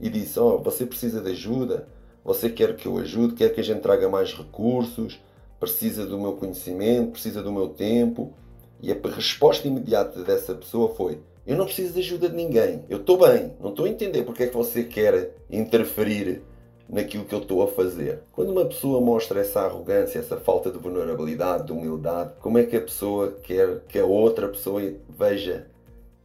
e 0.00 0.08
disse: 0.08 0.38
Oh, 0.38 0.58
você 0.58 0.86
precisa 0.86 1.20
de 1.20 1.30
ajuda? 1.30 1.86
Você 2.24 2.50
quer 2.50 2.76
que 2.76 2.86
eu 2.86 2.98
ajude, 2.98 3.34
quer 3.34 3.52
que 3.52 3.60
a 3.60 3.64
gente 3.64 3.80
traga 3.80 4.08
mais 4.08 4.32
recursos, 4.32 5.20
precisa 5.58 6.06
do 6.06 6.18
meu 6.18 6.32
conhecimento, 6.34 7.12
precisa 7.12 7.42
do 7.42 7.52
meu 7.52 7.68
tempo. 7.68 8.32
E 8.82 8.90
a 8.90 8.96
resposta 9.14 9.68
imediata 9.68 10.22
dessa 10.22 10.54
pessoa 10.54 10.94
foi: 10.94 11.18
Eu 11.46 11.56
não 11.56 11.66
preciso 11.66 11.94
de 11.94 12.00
ajuda 12.00 12.28
de 12.28 12.36
ninguém, 12.36 12.84
eu 12.88 12.98
estou 12.98 13.18
bem, 13.18 13.52
não 13.60 13.70
estou 13.70 13.86
a 13.86 13.88
entender 13.88 14.22
porque 14.22 14.44
é 14.44 14.46
que 14.46 14.56
você 14.56 14.84
quer 14.84 15.34
interferir 15.50 16.42
naquilo 16.88 17.24
que 17.24 17.34
eu 17.34 17.40
estou 17.40 17.62
a 17.62 17.68
fazer. 17.68 18.20
Quando 18.32 18.50
uma 18.50 18.64
pessoa 18.64 19.00
mostra 19.00 19.40
essa 19.40 19.60
arrogância, 19.60 20.18
essa 20.18 20.36
falta 20.36 20.70
de 20.70 20.78
vulnerabilidade, 20.78 21.66
de 21.66 21.72
humildade, 21.72 22.32
como 22.40 22.58
é 22.58 22.64
que 22.64 22.76
a 22.76 22.80
pessoa 22.80 23.32
quer 23.42 23.80
que 23.88 23.98
a 23.98 24.04
outra 24.04 24.48
pessoa 24.48 24.82
veja 25.08 25.66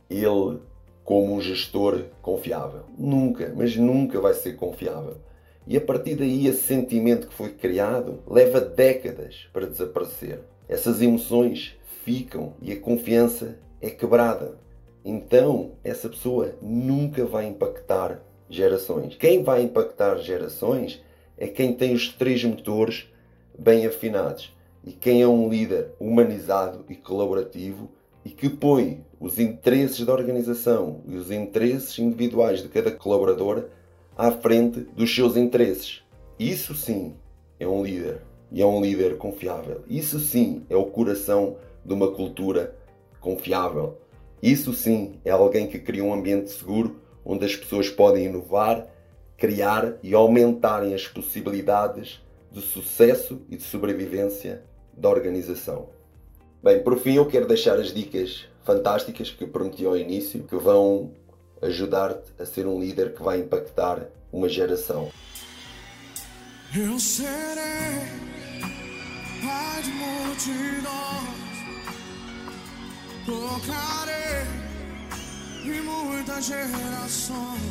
ele 0.10 0.60
como 1.04 1.36
um 1.36 1.42
gestor 1.42 2.06
confiável? 2.22 2.82
Nunca, 2.98 3.54
mas 3.56 3.76
nunca 3.76 4.20
vai 4.20 4.34
ser 4.34 4.54
confiável. 4.54 5.18
E 5.68 5.76
a 5.76 5.82
partir 5.82 6.16
daí, 6.16 6.48
esse 6.48 6.64
sentimento 6.64 7.28
que 7.28 7.34
foi 7.34 7.50
criado 7.50 8.20
leva 8.28 8.62
décadas 8.62 9.48
para 9.52 9.66
desaparecer. 9.66 10.42
Essas 10.70 11.02
emoções 11.02 11.76
ficam 12.04 12.54
e 12.62 12.72
a 12.72 12.80
confiança 12.80 13.58
é 13.82 13.90
quebrada. 13.90 14.58
Então, 15.04 15.72
essa 15.84 16.08
pessoa 16.08 16.56
nunca 16.62 17.26
vai 17.26 17.48
impactar 17.48 18.22
gerações. 18.50 19.16
Quem 19.16 19.44
vai 19.44 19.64
impactar 19.64 20.18
gerações 20.18 21.04
é 21.38 21.48
quem 21.48 21.74
tem 21.74 21.94
os 21.94 22.10
três 22.14 22.44
motores 22.44 23.08
bem 23.58 23.86
afinados 23.86 24.56
e 24.84 24.92
quem 24.92 25.22
é 25.22 25.28
um 25.28 25.50
líder 25.50 25.90
humanizado 26.00 26.86
e 26.90 26.96
colaborativo 26.96 27.90
e 28.24 28.30
que 28.30 28.50
põe 28.50 29.04
os 29.20 29.40
interesses 29.40 30.06
da 30.06 30.14
organização 30.14 31.02
e 31.08 31.16
os 31.16 31.32
interesses 31.32 31.98
individuais 32.00 32.62
de 32.62 32.70
cada 32.70 32.92
colaborador 32.92 33.66
à 34.18 34.32
frente 34.32 34.80
dos 34.80 35.14
seus 35.14 35.36
interesses. 35.36 36.04
Isso 36.40 36.74
sim 36.74 37.16
é 37.60 37.68
um 37.68 37.84
líder 37.84 38.22
e 38.52 38.62
é 38.62 38.66
um 38.66 38.82
líder 38.82 39.18
confiável. 39.18 39.84
Isso 39.88 40.20
sim 40.20 40.66
é 40.70 40.76
o 40.76 40.86
coração 40.86 41.58
de 41.84 41.94
uma 41.94 42.12
cultura 42.12 42.76
confiável. 43.20 43.98
Isso 44.42 44.74
sim 44.74 45.20
é 45.26 45.32
alguém 45.32 45.68
que 45.68 45.80
cria 45.80 46.04
um 46.04 46.14
ambiente 46.14 46.50
seguro 46.52 47.00
onde 47.24 47.46
as 47.46 47.56
pessoas 47.56 47.90
podem 47.90 48.26
inovar, 48.26 48.88
criar 49.36 49.96
e 50.04 50.14
aumentarem 50.14 50.94
as 50.94 51.08
possibilidades 51.08 52.22
de 52.52 52.62
sucesso 52.62 53.42
e 53.50 53.58
de 53.58 53.64
sobrevivência 53.64 54.64
da 54.94 55.10
organização. 55.10 55.90
Bem, 56.64 56.82
por 56.82 56.98
fim, 56.98 57.16
eu 57.16 57.26
quero 57.26 57.48
deixar 57.48 57.80
as 57.80 57.94
dicas 57.94 58.46
fantásticas 58.64 59.30
que 59.30 59.46
prometi 59.46 59.86
ao 59.86 59.98
início, 59.98 60.44
que 60.44 60.56
vão 60.56 61.12
ajudar-te 61.62 62.32
a 62.40 62.46
ser 62.46 62.68
um 62.68 62.80
líder 62.80 63.14
que 63.14 63.24
vai 63.24 63.40
impactar 63.40 64.08
uma 64.32 64.50
geração. 64.50 65.10
Eu 66.76 67.00
serei 67.00 68.26
de 69.82 69.92
multidões, 69.92 70.86
tocarei 73.26 74.46
em 75.64 75.82
muitas 75.82 76.46
gerações. 76.46 77.62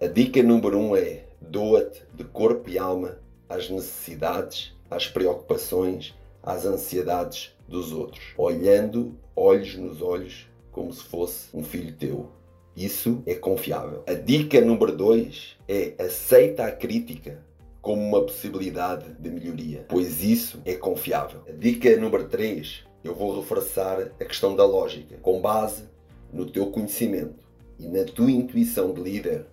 A 0.00 0.06
dica 0.06 0.42
número 0.42 0.78
um 0.78 0.94
é 0.96 1.24
doa-te 1.40 2.02
de 2.14 2.24
corpo 2.24 2.70
e 2.70 2.78
alma 2.78 3.18
às 3.48 3.68
necessidades, 3.68 4.72
às 4.90 5.06
preocupações, 5.06 6.14
às 6.42 6.64
ansiedades 6.64 7.54
dos 7.68 7.92
outros, 7.92 8.32
olhando 8.36 9.18
olhos 9.34 9.74
nos 9.74 10.00
olhos 10.00 10.49
como 10.70 10.92
se 10.92 11.02
fosse 11.04 11.48
um 11.54 11.62
filho 11.62 11.92
teu. 11.92 12.30
Isso 12.76 13.22
é 13.26 13.34
confiável. 13.34 14.02
A 14.06 14.14
dica 14.14 14.60
número 14.60 14.96
2 14.96 15.56
é 15.68 15.94
aceita 15.98 16.64
a 16.64 16.72
crítica 16.72 17.44
como 17.82 18.00
uma 18.00 18.22
possibilidade 18.22 19.12
de 19.18 19.30
melhoria, 19.30 19.84
pois 19.88 20.22
isso 20.22 20.60
é 20.64 20.74
confiável. 20.74 21.42
A 21.48 21.52
dica 21.52 21.96
número 21.96 22.28
3, 22.28 22.84
eu 23.02 23.14
vou 23.14 23.38
reforçar 23.40 24.00
a 24.20 24.24
questão 24.24 24.54
da 24.54 24.64
lógica. 24.64 25.16
Com 25.18 25.40
base 25.40 25.84
no 26.32 26.46
teu 26.46 26.66
conhecimento 26.66 27.34
e 27.78 27.88
na 27.88 28.04
tua 28.04 28.30
intuição 28.30 28.92
de 28.92 29.00
líder, 29.00 29.46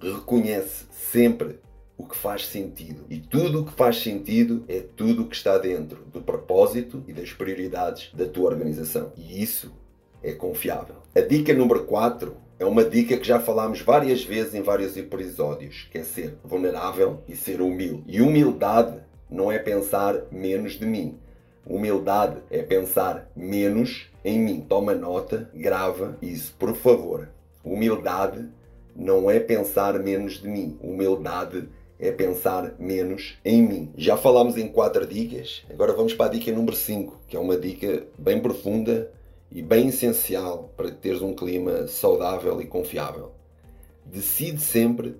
reconhece 0.00 0.86
sempre 0.90 1.60
o 1.96 2.04
que 2.04 2.16
faz 2.16 2.46
sentido. 2.46 3.04
E 3.08 3.18
tudo 3.18 3.60
o 3.60 3.64
que 3.64 3.72
faz 3.72 3.98
sentido 3.98 4.64
é 4.68 4.80
tudo 4.80 5.22
o 5.22 5.28
que 5.28 5.36
está 5.36 5.58
dentro 5.58 6.04
do 6.12 6.20
propósito 6.20 7.04
e 7.06 7.12
das 7.12 7.32
prioridades 7.32 8.10
da 8.12 8.26
tua 8.26 8.50
organização. 8.50 9.12
E 9.16 9.42
isso 9.42 9.72
é 10.24 10.32
confiável. 10.32 10.96
A 11.14 11.20
dica 11.20 11.52
número 11.52 11.84
4 11.84 12.34
é 12.58 12.64
uma 12.64 12.84
dica 12.84 13.16
que 13.16 13.26
já 13.26 13.38
falámos 13.38 13.82
várias 13.82 14.24
vezes 14.24 14.54
em 14.54 14.62
vários 14.62 14.96
episódios, 14.96 15.86
que 15.92 15.98
é 15.98 16.02
ser 16.02 16.38
vulnerável 16.42 17.20
e 17.28 17.36
ser 17.36 17.60
humilde. 17.60 18.02
E 18.06 18.22
humildade 18.22 18.98
não 19.30 19.52
é 19.52 19.58
pensar 19.58 20.22
menos 20.32 20.72
de 20.72 20.86
mim. 20.86 21.18
Humildade 21.66 22.38
é 22.50 22.62
pensar 22.62 23.30
menos 23.36 24.10
em 24.24 24.38
mim. 24.38 24.64
Toma 24.68 24.94
nota, 24.94 25.50
grava 25.54 26.16
isso, 26.22 26.54
por 26.58 26.74
favor. 26.74 27.28
Humildade 27.62 28.48
não 28.96 29.30
é 29.30 29.38
pensar 29.40 29.98
menos 29.98 30.40
de 30.40 30.48
mim. 30.48 30.78
Humildade 30.80 31.68
é 31.98 32.10
pensar 32.10 32.74
menos 32.78 33.38
em 33.44 33.62
mim. 33.62 33.92
Já 33.96 34.16
falámos 34.16 34.56
em 34.56 34.68
quatro 34.68 35.06
dicas, 35.06 35.64
agora 35.70 35.92
vamos 35.92 36.14
para 36.14 36.26
a 36.26 36.34
dica 36.34 36.52
número 36.52 36.76
5, 36.76 37.20
que 37.26 37.36
é 37.36 37.40
uma 37.40 37.56
dica 37.56 38.06
bem 38.18 38.40
profunda 38.40 39.10
e 39.54 39.62
bem 39.62 39.88
essencial 39.88 40.74
para 40.76 40.90
teres 40.90 41.22
um 41.22 41.32
clima 41.32 41.86
saudável 41.86 42.60
e 42.60 42.66
confiável. 42.66 43.30
Decide 44.04 44.60
sempre 44.60 45.14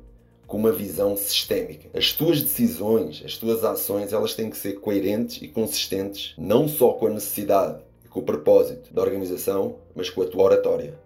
com 0.44 0.58
uma 0.58 0.72
visão 0.72 1.16
sistémica. 1.16 1.88
As 1.96 2.12
tuas 2.12 2.42
decisões, 2.42 3.22
as 3.24 3.38
tuas 3.38 3.64
ações, 3.64 4.12
elas 4.12 4.34
têm 4.34 4.50
que 4.50 4.56
ser 4.56 4.80
coerentes 4.80 5.40
e 5.40 5.46
consistentes, 5.46 6.34
não 6.36 6.68
só 6.68 6.92
com 6.94 7.06
a 7.06 7.10
necessidade 7.10 7.80
e 8.04 8.08
com 8.08 8.20
o 8.20 8.24
propósito 8.24 8.92
da 8.92 9.00
organização, 9.00 9.76
mas 9.94 10.10
com 10.10 10.22
a 10.22 10.26
tua 10.26 10.42
oratória. 10.42 10.98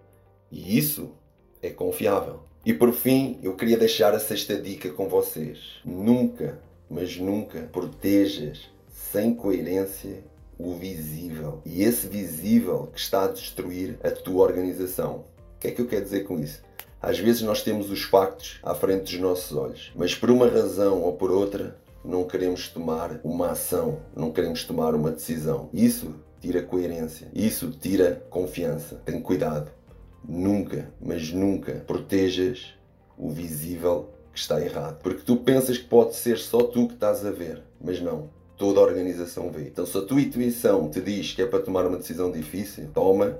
E 0.50 0.76
isso 0.78 1.10
é 1.62 1.68
confiável. 1.68 2.40
E 2.64 2.72
por 2.72 2.92
fim, 2.92 3.38
eu 3.42 3.54
queria 3.54 3.76
deixar 3.76 4.14
a 4.14 4.18
sexta 4.18 4.56
dica 4.56 4.90
com 4.90 5.06
vocês. 5.06 5.80
Nunca, 5.84 6.60
mas 6.88 7.16
nunca 7.18 7.68
protejas 7.70 8.70
sem 8.90 9.34
coerência 9.34 10.24
o 10.58 10.74
visível. 10.74 11.62
E 11.64 11.82
esse 11.82 12.06
visível 12.06 12.88
que 12.92 12.98
está 12.98 13.24
a 13.24 13.28
destruir 13.28 13.98
a 14.02 14.10
tua 14.10 14.42
organização. 14.42 15.24
O 15.56 15.60
que 15.60 15.68
é 15.68 15.70
que 15.70 15.80
eu 15.80 15.86
quero 15.86 16.04
dizer 16.04 16.24
com 16.24 16.38
isso? 16.38 16.62
Às 17.00 17.18
vezes 17.18 17.42
nós 17.42 17.62
temos 17.62 17.90
os 17.90 18.02
factos 18.02 18.58
à 18.62 18.74
frente 18.74 19.02
dos 19.02 19.20
nossos 19.20 19.56
olhos, 19.56 19.92
mas 19.94 20.14
por 20.14 20.30
uma 20.30 20.48
razão 20.48 21.00
ou 21.02 21.12
por 21.12 21.30
outra 21.30 21.78
não 22.04 22.24
queremos 22.24 22.68
tomar 22.68 23.20
uma 23.22 23.50
ação, 23.50 24.00
não 24.16 24.32
queremos 24.32 24.64
tomar 24.64 24.94
uma 24.94 25.12
decisão. 25.12 25.68
Isso 25.72 26.14
tira 26.40 26.62
coerência, 26.62 27.28
isso 27.32 27.70
tira 27.70 28.26
confiança. 28.30 28.96
Tem 29.04 29.20
cuidado. 29.20 29.70
Nunca, 30.28 30.92
mas 31.00 31.32
nunca 31.32 31.84
protejas 31.86 32.74
o 33.16 33.30
visível 33.30 34.10
que 34.32 34.38
está 34.38 34.60
errado. 34.60 35.00
Porque 35.02 35.22
tu 35.22 35.36
pensas 35.36 35.78
que 35.78 35.84
pode 35.84 36.16
ser 36.16 36.38
só 36.38 36.62
tu 36.62 36.88
que 36.88 36.94
estás 36.94 37.24
a 37.24 37.30
ver, 37.30 37.62
mas 37.80 38.00
não. 38.00 38.28
Toda 38.58 38.80
a 38.80 38.82
organização 38.82 39.50
vê. 39.50 39.62
Então, 39.62 39.86
se 39.86 39.96
a 39.96 40.02
tua 40.02 40.20
intuição 40.20 40.90
te 40.90 41.00
diz 41.00 41.32
que 41.32 41.40
é 41.40 41.46
para 41.46 41.60
tomar 41.60 41.86
uma 41.86 41.96
decisão 41.96 42.30
difícil, 42.30 42.90
toma, 42.92 43.38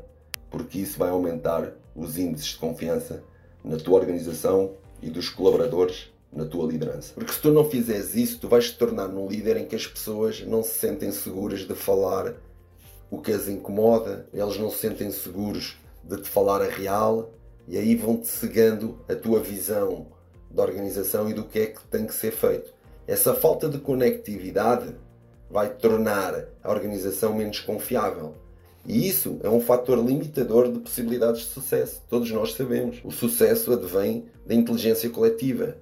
porque 0.49 0.79
isso 0.79 0.99
vai 0.99 1.11
aumentar 1.11 1.75
os 1.95 2.17
índices 2.17 2.51
de 2.51 2.59
confiança 2.59 3.23
na 3.65 3.77
tua 3.77 3.99
organização 3.99 4.75
e 5.03 5.11
dos 5.11 5.29
colaboradores 5.29 6.13
na 6.33 6.45
tua 6.45 6.71
liderança. 6.71 7.13
Porque 7.15 7.33
se 7.33 7.41
tu 7.41 7.51
não 7.51 7.69
fizeres 7.69 8.15
isso, 8.15 8.39
tu 8.39 8.49
vais 8.49 8.71
te 8.71 8.79
tornar 8.79 9.09
num 9.09 9.27
líder 9.27 9.57
em 9.57 9.67
que 9.67 9.77
as 9.77 9.87
pessoas 9.87 10.43
não 10.47 10.63
se 10.63 10.79
sentem 10.79 11.11
seguras 11.11 11.61
de 11.61 11.75
falar 11.75 12.35
o 13.11 13.19
que 13.19 13.33
as 13.33 13.49
incomoda, 13.49 14.27
eles 14.33 14.59
não 14.59 14.71
se 14.71 14.79
sentem 14.79 15.11
seguros 15.11 15.79
de 16.05 16.17
te 16.19 16.29
falar 16.29 16.63
a 16.63 16.69
real 16.69 17.33
e 17.67 17.77
aí 17.77 17.95
vão-te 17.95 18.29
cegando 18.29 18.99
a 19.09 19.15
tua 19.15 19.41
visão 19.41 20.07
da 20.51 20.63
organização 20.63 21.29
e 21.29 21.35
do 21.35 21.45
que 21.45 21.59
é 21.59 21.67
que 21.67 21.85
tem 21.87 22.07
que 22.07 22.15
ser 22.15 22.33
feito. 22.33 22.73
Essa 23.07 23.35
falta 23.35 23.69
de 23.69 23.79
conectividade 23.79 24.95
vai 25.51 25.71
tornar 25.71 26.45
a 26.63 26.71
organização 26.71 27.35
menos 27.35 27.61
confiável 27.61 28.35
e 28.89 29.07
isso 29.07 29.39
é 29.43 29.51
um 29.51 29.61
fator 29.61 29.99
limitador 29.99 30.73
de 30.73 30.79
possibilidades 30.79 31.43
de 31.43 31.49
sucesso. 31.49 32.01
Todos 32.09 32.31
nós 32.31 32.55
sabemos. 32.55 32.97
O 33.05 33.11
sucesso 33.11 33.71
advém 33.71 34.25
da 34.47 34.55
inteligência 34.55 35.11
coletiva. 35.11 35.77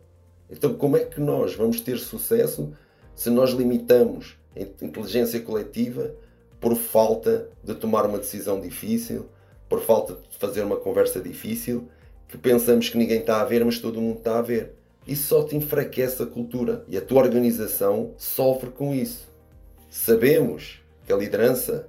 Então, 0.51 0.75
como 0.75 0.97
é 0.97 1.05
que 1.05 1.21
nós 1.21 1.55
vamos 1.55 1.81
ter 1.81 1.99
sucesso 1.99 2.73
se 3.15 3.31
nós 3.31 3.51
limitamos 3.51 4.37
a 4.57 4.85
inteligência 4.85 5.41
coletiva 5.41 6.17
por 6.61 6.75
falta 6.75 7.49
de 7.63 7.77
tomar 7.77 8.07
uma 8.07 8.19
decisão 8.19 8.61
difícil, 8.61 9.27
por 9.69 9.81
falta 9.83 10.15
de 10.15 10.37
fazer 10.37 10.63
uma 10.63 10.77
conversa 10.77 11.21
difícil, 11.21 11.89
que 12.27 12.37
pensamos 12.37 12.89
que 12.89 12.99
ninguém 12.99 13.21
está 13.21 13.41
a 13.41 13.45
ver, 13.45 13.65
mas 13.65 13.79
todo 13.79 14.01
mundo 14.01 14.19
está 14.19 14.41
a 14.41 14.43
ver? 14.43 14.73
Isso 15.07 15.29
só 15.29 15.45
te 15.45 15.55
enfraquece 15.55 16.21
a 16.25 16.27
cultura 16.27 16.85
e 16.89 16.97
a 16.97 17.01
tua 17.01 17.23
organização 17.23 18.15
sofre 18.19 18.71
com 18.71 18.93
isso. 18.93 19.29
Sabemos 19.97 20.85
que 21.05 21.13
a 21.13 21.17
liderança 21.17 21.89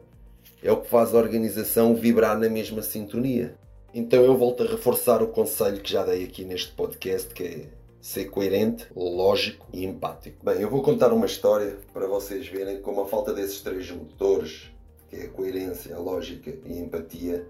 é 0.63 0.71
o 0.71 0.81
que 0.81 0.89
faz 0.89 1.13
a 1.13 1.17
organização 1.19 1.93
vibrar 1.93 2.39
na 2.39 2.49
mesma 2.49 2.81
sintonia. 2.81 3.55
Então 3.93 4.23
eu 4.23 4.35
volto 4.35 4.63
a 4.63 4.65
reforçar 4.65 5.21
o 5.21 5.27
conselho 5.27 5.81
que 5.81 5.91
já 5.91 6.03
dei 6.03 6.23
aqui 6.23 6.43
neste 6.43 6.71
podcast, 6.71 7.31
que 7.31 7.43
é 7.43 7.65
ser 8.01 8.25
coerente, 8.25 8.87
lógico 8.95 9.67
e 9.71 9.85
empático. 9.85 10.43
Bem, 10.43 10.61
eu 10.61 10.69
vou 10.69 10.81
contar 10.81 11.13
uma 11.13 11.27
história 11.27 11.77
para 11.93 12.07
vocês 12.07 12.47
verem 12.47 12.81
como 12.81 13.01
a 13.01 13.07
falta 13.07 13.33
desses 13.33 13.61
três 13.61 13.91
motores, 13.91 14.71
que 15.09 15.17
é 15.17 15.23
a 15.25 15.29
coerência, 15.29 15.95
a 15.95 15.99
lógica 15.99 16.57
e 16.65 16.73
a 16.73 16.81
empatia, 16.81 17.45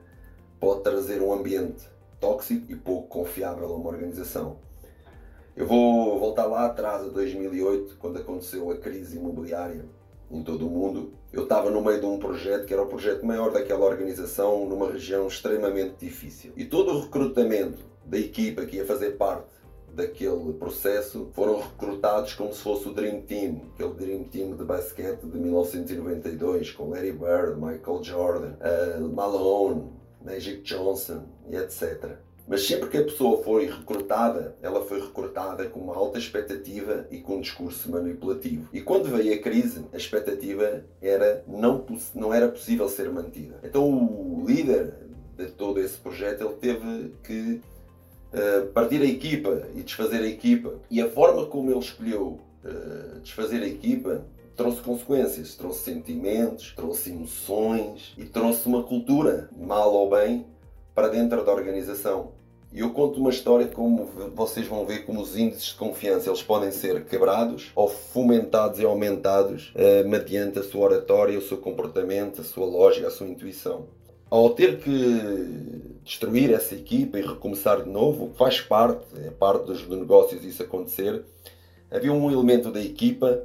pode 0.59 0.81
trazer 0.81 1.21
um 1.21 1.31
ambiente 1.31 1.87
tóxico 2.19 2.69
e 2.69 2.75
pouco 2.75 3.07
confiável 3.07 3.67
a 3.67 3.75
uma 3.77 3.89
organização. 3.89 4.57
Eu 5.55 5.65
vou 5.65 6.19
voltar 6.19 6.45
lá 6.45 6.65
atrás, 6.65 7.03
a 7.03 7.09
2008, 7.09 7.95
quando 7.97 8.17
aconteceu 8.17 8.69
a 8.69 8.75
crise 8.75 9.17
imobiliária 9.17 9.85
em 10.29 10.43
todo 10.43 10.67
o 10.67 10.69
mundo. 10.69 11.13
Eu 11.31 11.43
estava 11.43 11.69
no 11.69 11.81
meio 11.81 11.99
de 11.99 12.05
um 12.05 12.17
projeto 12.17 12.65
que 12.65 12.73
era 12.73 12.83
o 12.83 12.87
projeto 12.87 13.25
maior 13.25 13.51
daquela 13.51 13.85
organização, 13.85 14.65
numa 14.65 14.91
região 14.91 15.27
extremamente 15.27 15.95
difícil. 15.99 16.51
E 16.55 16.65
todo 16.65 16.91
o 16.91 17.01
recrutamento 17.01 17.79
da 18.05 18.17
equipa 18.17 18.65
que 18.65 18.77
ia 18.77 18.85
fazer 18.85 19.11
parte 19.11 19.57
daquele 19.93 20.53
processo 20.53 21.29
foram 21.33 21.59
recrutados 21.59 22.33
como 22.33 22.53
se 22.53 22.61
fosse 22.61 22.87
o 22.87 22.93
Dream 22.93 23.21
Team, 23.21 23.61
aquele 23.73 23.93
Dream 23.93 24.23
Team 24.25 24.55
de 24.55 24.63
basquete 24.63 25.21
de 25.21 25.37
1992, 25.37 26.71
com 26.71 26.89
Larry 26.89 27.13
Bird, 27.13 27.59
Michael 27.59 28.03
Jordan, 28.03 28.55
uh, 28.61 29.09
Malone, 29.09 29.91
Magic 30.23 30.61
Johnson 30.61 31.23
e 31.49 31.55
etc. 31.55 32.26
Mas 32.47 32.65
sempre 32.65 32.89
que 32.89 32.97
a 32.97 33.03
pessoa 33.03 33.43
foi 33.43 33.65
recrutada, 33.65 34.55
ela 34.61 34.85
foi 34.85 35.01
recrutada 35.01 35.67
com 35.67 35.81
uma 35.81 35.95
alta 35.95 36.17
expectativa 36.17 37.05
e 37.11 37.19
com 37.19 37.35
um 37.37 37.41
discurso 37.41 37.91
manipulativo. 37.91 38.69
E 38.71 38.79
quando 38.79 39.09
veio 39.09 39.33
a 39.33 39.37
crise, 39.37 39.85
a 39.91 39.97
expectativa 39.97 40.85
era 41.01 41.43
não, 41.45 41.85
não 42.15 42.33
era 42.33 42.47
possível 42.47 42.87
ser 42.87 43.09
mantida. 43.11 43.59
Então 43.63 43.83
o 43.83 44.45
líder 44.47 44.93
de 45.35 45.47
todo 45.47 45.79
esse 45.79 45.97
projeto 45.97 46.45
ele 46.45 46.53
teve 46.55 47.13
que 47.23 47.61
uh, 48.33 48.67
partir 48.67 49.01
a 49.01 49.05
equipa 49.05 49.67
e 49.75 49.81
desfazer 49.81 50.21
a 50.21 50.27
equipa. 50.27 50.75
E 50.89 51.01
a 51.01 51.09
forma 51.09 51.45
como 51.47 51.69
ele 51.69 51.79
escolheu 51.79 52.39
uh, 52.63 53.19
desfazer 53.19 53.61
a 53.61 53.67
equipa 53.67 54.25
trouxe 54.55 54.81
consequências, 54.81 55.55
trouxe 55.55 55.83
sentimentos, 55.83 56.73
trouxe 56.75 57.11
emoções 57.11 58.13
e 58.17 58.25
trouxe 58.25 58.67
uma 58.67 58.83
cultura, 58.83 59.49
mal 59.55 59.93
ou 59.93 60.09
bem, 60.09 60.47
para 60.95 61.09
dentro 61.09 61.45
da 61.45 61.53
organização. 61.53 62.31
E 62.71 62.81
eu 62.81 62.91
conto 62.91 63.19
uma 63.19 63.29
história 63.29 63.65
como 63.67 64.09
vocês 64.35 64.67
vão 64.67 64.85
ver 64.85 65.05
como 65.05 65.21
os 65.21 65.37
índices 65.37 65.67
de 65.67 65.75
confiança 65.75 66.29
eles 66.29 66.43
podem 66.43 66.71
ser 66.71 67.05
quebrados 67.05 67.71
ou 67.73 67.87
fomentados 67.87 68.79
e 68.79 68.85
aumentados 68.85 69.73
uh, 69.73 70.07
mediante 70.07 70.59
a 70.59 70.63
sua 70.63 70.81
oratória, 70.81 71.39
o 71.39 71.41
seu 71.41 71.57
comportamento, 71.57 72.41
a 72.41 72.43
sua 72.43 72.65
lógica, 72.65 73.07
a 73.07 73.11
sua 73.11 73.27
intuição. 73.27 73.85
Ao 74.29 74.49
ter 74.49 74.79
que 74.79 75.99
destruir 76.03 76.51
essa 76.51 76.75
equipa 76.75 77.17
e 77.17 77.21
recomeçar 77.21 77.83
de 77.83 77.89
novo, 77.89 78.31
faz 78.37 78.59
parte, 78.59 79.05
é 79.25 79.29
parte 79.29 79.65
dos 79.65 79.87
negócios 79.87 80.43
isso 80.43 80.61
acontecer, 80.61 81.23
havia 81.89 82.11
um 82.11 82.29
elemento 82.29 82.69
da 82.69 82.81
equipa 82.81 83.43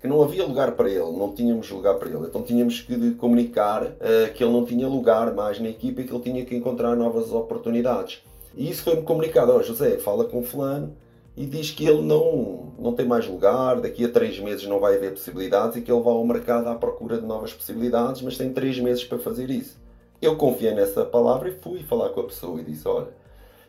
que 0.00 0.08
não 0.08 0.22
havia 0.22 0.44
lugar 0.44 0.72
para 0.72 0.90
ele, 0.90 1.12
não 1.12 1.32
tínhamos 1.32 1.70
lugar 1.70 1.94
para 1.94 2.08
ele. 2.08 2.26
Então 2.26 2.42
tínhamos 2.42 2.80
que 2.80 3.12
comunicar 3.12 3.84
uh, 3.84 4.32
que 4.34 4.42
ele 4.42 4.52
não 4.52 4.64
tinha 4.64 4.88
lugar 4.88 5.32
mais 5.32 5.60
na 5.60 5.68
equipa 5.68 6.00
e 6.00 6.04
que 6.04 6.12
ele 6.12 6.22
tinha 6.22 6.44
que 6.44 6.56
encontrar 6.56 6.96
novas 6.96 7.32
oportunidades. 7.32 8.22
E 8.56 8.70
isso 8.70 8.82
foi-me 8.82 9.02
comunicado. 9.02 9.52
Oh, 9.52 9.62
José, 9.62 9.98
fala 9.98 10.24
com 10.24 10.42
fulano 10.42 10.96
e 11.36 11.44
diz 11.44 11.70
que 11.70 11.86
ele 11.86 12.00
não, 12.00 12.72
não 12.78 12.94
tem 12.94 13.06
mais 13.06 13.26
lugar, 13.26 13.80
daqui 13.80 14.04
a 14.04 14.08
três 14.08 14.38
meses 14.40 14.66
não 14.66 14.80
vai 14.80 14.96
haver 14.96 15.12
possibilidades 15.12 15.76
e 15.76 15.82
que 15.82 15.92
ele 15.92 16.00
vai 16.00 16.14
ao 16.14 16.26
mercado 16.26 16.66
à 16.68 16.74
procura 16.74 17.18
de 17.18 17.26
novas 17.26 17.52
possibilidades, 17.52 18.22
mas 18.22 18.38
tem 18.38 18.52
três 18.52 18.78
meses 18.80 19.04
para 19.04 19.18
fazer 19.18 19.50
isso. 19.50 19.78
Eu 20.20 20.36
confiei 20.36 20.74
nessa 20.74 21.04
palavra 21.04 21.50
e 21.50 21.52
fui 21.52 21.82
falar 21.82 22.08
com 22.08 22.20
a 22.20 22.24
pessoa 22.24 22.58
e 22.58 22.64
disse, 22.64 22.88
olha, 22.88 23.08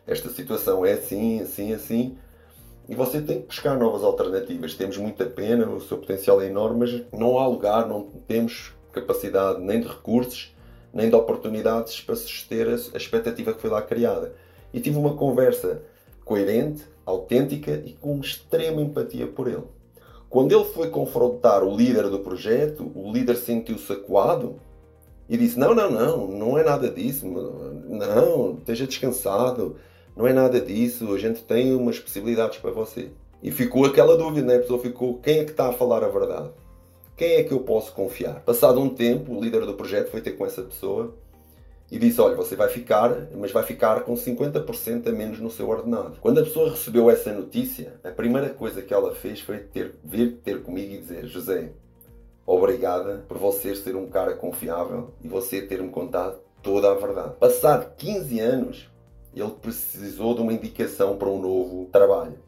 esta 0.06 0.30
situação 0.30 0.86
é 0.86 0.94
assim, 0.94 1.42
assim, 1.42 1.74
assim, 1.74 2.16
e 2.88 2.94
você 2.94 3.20
tem 3.20 3.42
que 3.42 3.48
buscar 3.48 3.76
novas 3.76 4.02
alternativas. 4.02 4.72
Temos 4.74 4.96
muita 4.96 5.26
pena, 5.26 5.68
o 5.68 5.78
seu 5.78 5.98
potencial 5.98 6.40
é 6.40 6.46
enorme, 6.46 6.80
mas 6.80 7.02
não 7.12 7.38
há 7.38 7.46
lugar, 7.46 7.86
não 7.86 8.04
temos 8.26 8.72
capacidade 8.92 9.60
nem 9.60 9.80
de 9.80 9.86
recursos, 9.86 10.56
nem 10.92 11.10
de 11.10 11.14
oportunidades 11.14 12.00
para 12.00 12.16
suster 12.16 12.66
a 12.66 12.96
expectativa 12.96 13.52
que 13.52 13.60
foi 13.60 13.68
lá 13.68 13.82
criada. 13.82 14.34
E 14.72 14.80
tive 14.80 14.98
uma 14.98 15.14
conversa 15.14 15.82
coerente, 16.24 16.84
autêntica 17.06 17.82
e 17.84 17.92
com 17.94 18.18
extrema 18.20 18.82
empatia 18.82 19.26
por 19.26 19.48
ele. 19.48 19.64
Quando 20.28 20.52
ele 20.52 20.64
foi 20.64 20.90
confrontar 20.90 21.64
o 21.64 21.74
líder 21.74 22.10
do 22.10 22.18
projeto, 22.18 22.90
o 22.94 23.10
líder 23.10 23.36
sentiu-se 23.36 23.90
acuado 23.92 24.56
e 25.28 25.36
disse: 25.36 25.58
Não, 25.58 25.74
não, 25.74 25.90
não, 25.90 26.26
não 26.26 26.58
é 26.58 26.62
nada 26.62 26.90
disso, 26.90 27.26
não, 27.26 28.58
esteja 28.58 28.86
descansado, 28.86 29.76
não 30.14 30.26
é 30.26 30.32
nada 30.32 30.60
disso, 30.60 31.14
a 31.14 31.18
gente 31.18 31.42
tem 31.42 31.74
umas 31.74 31.98
possibilidades 31.98 32.58
para 32.58 32.70
você. 32.70 33.10
E 33.42 33.50
ficou 33.50 33.86
aquela 33.86 34.16
dúvida, 34.16 34.46
né? 34.46 34.56
A 34.56 34.60
pessoa 34.60 34.78
ficou: 34.78 35.18
quem 35.18 35.38
é 35.38 35.44
que 35.44 35.52
está 35.52 35.68
a 35.68 35.72
falar 35.72 36.04
a 36.04 36.08
verdade? 36.08 36.50
Quem 37.16 37.34
é 37.34 37.42
que 37.42 37.52
eu 37.52 37.60
posso 37.60 37.92
confiar? 37.92 38.40
Passado 38.40 38.80
um 38.80 38.88
tempo, 38.88 39.32
o 39.32 39.42
líder 39.42 39.64
do 39.64 39.74
projeto 39.74 40.10
foi 40.10 40.20
ter 40.20 40.32
com 40.32 40.44
essa 40.44 40.62
pessoa 40.62 41.14
e 41.90 41.98
disse: 41.98 42.20
Olha, 42.20 42.36
você 42.36 42.54
vai 42.54 42.68
ficar, 42.68 43.28
mas 43.34 43.52
vai 43.52 43.62
ficar 43.62 44.00
com 44.02 44.14
50% 44.14 45.08
a 45.08 45.12
menos 45.12 45.38
no 45.38 45.50
seu 45.50 45.68
ordenado. 45.68 46.18
Quando 46.20 46.38
a 46.38 46.44
pessoa 46.44 46.70
recebeu 46.70 47.10
essa 47.10 47.32
notícia, 47.32 47.94
a 48.04 48.10
primeira 48.10 48.50
coisa 48.50 48.82
que 48.82 48.92
ela 48.92 49.14
fez 49.14 49.40
foi 49.40 49.58
ter, 49.58 49.94
vir 50.04 50.36
ter 50.44 50.62
comigo 50.62 50.94
e 50.94 50.98
dizer: 50.98 51.26
José, 51.26 51.72
obrigada 52.46 53.24
por 53.28 53.38
você 53.38 53.74
ser 53.74 53.96
um 53.96 54.08
cara 54.08 54.34
confiável 54.34 55.10
e 55.22 55.28
você 55.28 55.62
ter-me 55.62 55.90
contado 55.90 56.38
toda 56.62 56.90
a 56.90 56.94
verdade. 56.94 57.34
Passado 57.38 57.94
15 57.96 58.40
anos, 58.40 58.90
ele 59.34 59.50
precisou 59.62 60.34
de 60.34 60.42
uma 60.42 60.52
indicação 60.52 61.16
para 61.16 61.28
um 61.28 61.40
novo 61.40 61.86
trabalho. 61.92 62.38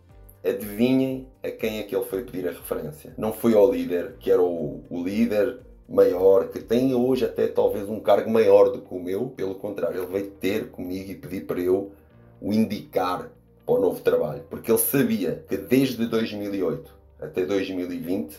Adivinhem 0.43 1.29
a 1.43 1.51
quem 1.51 1.79
é 1.79 1.83
que 1.83 1.95
ele 1.95 2.05
foi 2.07 2.25
pedir 2.25 2.49
a 2.49 2.53
referência. 2.53 3.13
Não 3.19 3.33
foi 3.33 3.55
ao 3.55 3.71
líder, 3.71 4.17
que 4.19 4.31
era 4.31 4.41
o, 4.41 4.83
o 4.89 5.03
líder 5.03 5.61
maior, 5.91 6.49
que 6.49 6.61
tem 6.61 6.95
hoje 6.95 7.25
até 7.25 7.49
talvez 7.49 7.89
um 7.89 7.99
cargo 7.99 8.31
maior 8.31 8.71
do 8.71 8.81
que 8.81 8.95
o 8.95 9.03
meu, 9.03 9.27
pelo 9.31 9.57
contrário, 9.57 10.03
ele 10.03 10.13
veio 10.13 10.31
ter 10.31 10.71
comigo 10.71 11.11
e 11.11 11.17
pedir 11.17 11.47
para 11.47 11.61
eu 11.61 11.91
o 12.41 12.53
indicar 12.53 13.29
para 13.67 13.75
o 13.75 13.81
novo 13.81 14.01
trabalho, 14.01 14.45
porque 14.49 14.71
ele 14.71 14.79
sabia 14.79 15.45
que 15.49 15.57
desde 15.57 16.07
2008 16.07 16.95
até 17.21 17.45
2020 17.45 18.39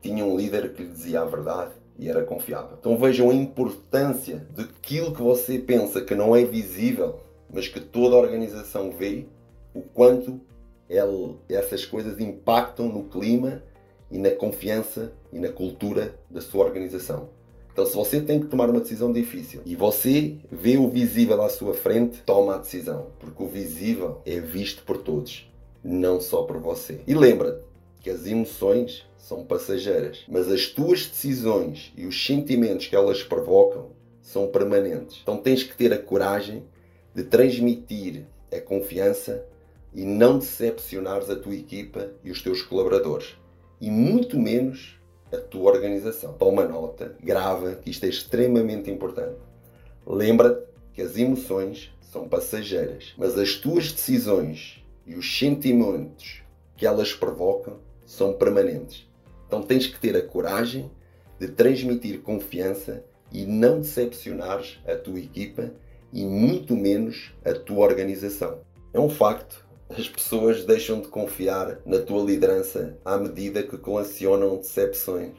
tinha 0.00 0.24
um 0.24 0.36
líder 0.36 0.72
que 0.72 0.82
lhe 0.82 0.88
dizia 0.88 1.20
a 1.20 1.26
verdade 1.26 1.72
e 1.98 2.08
era 2.08 2.24
confiável. 2.24 2.78
Então 2.80 2.96
vejam 2.96 3.28
a 3.28 3.34
importância 3.34 4.46
daquilo 4.56 5.14
que 5.14 5.20
você 5.20 5.58
pensa 5.58 6.00
que 6.00 6.14
não 6.14 6.34
é 6.34 6.44
visível, 6.44 7.20
mas 7.52 7.68
que 7.68 7.78
toda 7.78 8.16
a 8.16 8.18
organização 8.18 8.90
vê, 8.90 9.26
o 9.74 9.82
quanto 9.82 10.40
ele, 10.88 11.36
essas 11.48 11.84
coisas 11.84 12.18
impactam 12.18 12.88
no 12.88 13.04
clima 13.04 13.62
e 14.10 14.18
na 14.18 14.30
confiança 14.30 15.12
e 15.32 15.38
na 15.38 15.48
cultura 15.48 16.14
da 16.28 16.40
sua 16.40 16.64
organização. 16.64 17.28
Então, 17.72 17.86
se 17.86 17.94
você 17.94 18.20
tem 18.20 18.40
que 18.40 18.48
tomar 18.48 18.68
uma 18.68 18.80
decisão 18.80 19.12
difícil 19.12 19.62
e 19.64 19.76
você 19.76 20.36
vê 20.50 20.76
o 20.76 20.88
visível 20.88 21.40
à 21.40 21.48
sua 21.48 21.72
frente, 21.72 22.20
toma 22.26 22.56
a 22.56 22.58
decisão, 22.58 23.06
porque 23.18 23.42
o 23.42 23.46
visível 23.46 24.20
é 24.26 24.40
visto 24.40 24.82
por 24.82 24.98
todos, 24.98 25.48
não 25.82 26.20
só 26.20 26.42
por 26.42 26.58
você. 26.58 27.00
E 27.06 27.14
lembra-te 27.14 27.62
que 28.00 28.10
as 28.10 28.26
emoções 28.26 29.06
são 29.16 29.44
passageiras, 29.44 30.24
mas 30.28 30.50
as 30.50 30.66
tuas 30.66 31.06
decisões 31.06 31.92
e 31.96 32.06
os 32.06 32.26
sentimentos 32.26 32.86
que 32.86 32.96
elas 32.96 33.22
provocam 33.22 33.90
são 34.20 34.48
permanentes. 34.48 35.20
Então, 35.22 35.36
tens 35.36 35.62
que 35.62 35.76
ter 35.76 35.92
a 35.92 35.98
coragem 35.98 36.64
de 37.14 37.22
transmitir 37.22 38.26
a 38.52 38.60
confiança 38.60 39.44
e 39.94 40.04
não 40.04 40.38
decepcionares 40.38 41.30
a 41.30 41.36
tua 41.36 41.54
equipa 41.54 42.10
e 42.24 42.30
os 42.30 42.42
teus 42.42 42.62
colaboradores 42.62 43.39
e 43.80 43.90
muito 43.90 44.38
menos 44.38 45.00
a 45.32 45.36
tua 45.36 45.72
organização. 45.72 46.34
Toma 46.34 46.64
nota, 46.64 47.16
grava, 47.22 47.74
que 47.74 47.90
isto 47.90 48.04
é 48.04 48.08
extremamente 48.08 48.90
importante. 48.90 49.38
Lembra-te 50.06 50.66
que 50.92 51.02
as 51.02 51.16
emoções 51.16 51.92
são 52.00 52.28
passageiras, 52.28 53.14
mas 53.16 53.38
as 53.38 53.54
tuas 53.54 53.92
decisões 53.92 54.84
e 55.06 55.14
os 55.14 55.38
sentimentos 55.38 56.42
que 56.76 56.86
elas 56.86 57.12
provocam 57.12 57.78
são 58.04 58.32
permanentes. 58.32 59.08
Então 59.46 59.62
tens 59.62 59.86
que 59.86 59.98
ter 59.98 60.16
a 60.16 60.22
coragem 60.22 60.90
de 61.38 61.48
transmitir 61.48 62.20
confiança 62.20 63.04
e 63.32 63.46
não 63.46 63.80
decepcionares 63.80 64.80
a 64.86 64.96
tua 64.96 65.20
equipa 65.20 65.72
e 66.12 66.24
muito 66.24 66.74
menos 66.74 67.32
a 67.44 67.52
tua 67.52 67.84
organização. 67.86 68.60
É 68.92 68.98
um 68.98 69.08
facto 69.08 69.64
as 69.96 70.08
pessoas 70.08 70.64
deixam 70.64 71.00
de 71.00 71.08
confiar 71.08 71.80
na 71.84 71.98
tua 71.98 72.22
liderança 72.22 72.96
à 73.04 73.16
medida 73.16 73.62
que 73.62 73.76
colecionam 73.76 74.56
decepções. 74.56 75.34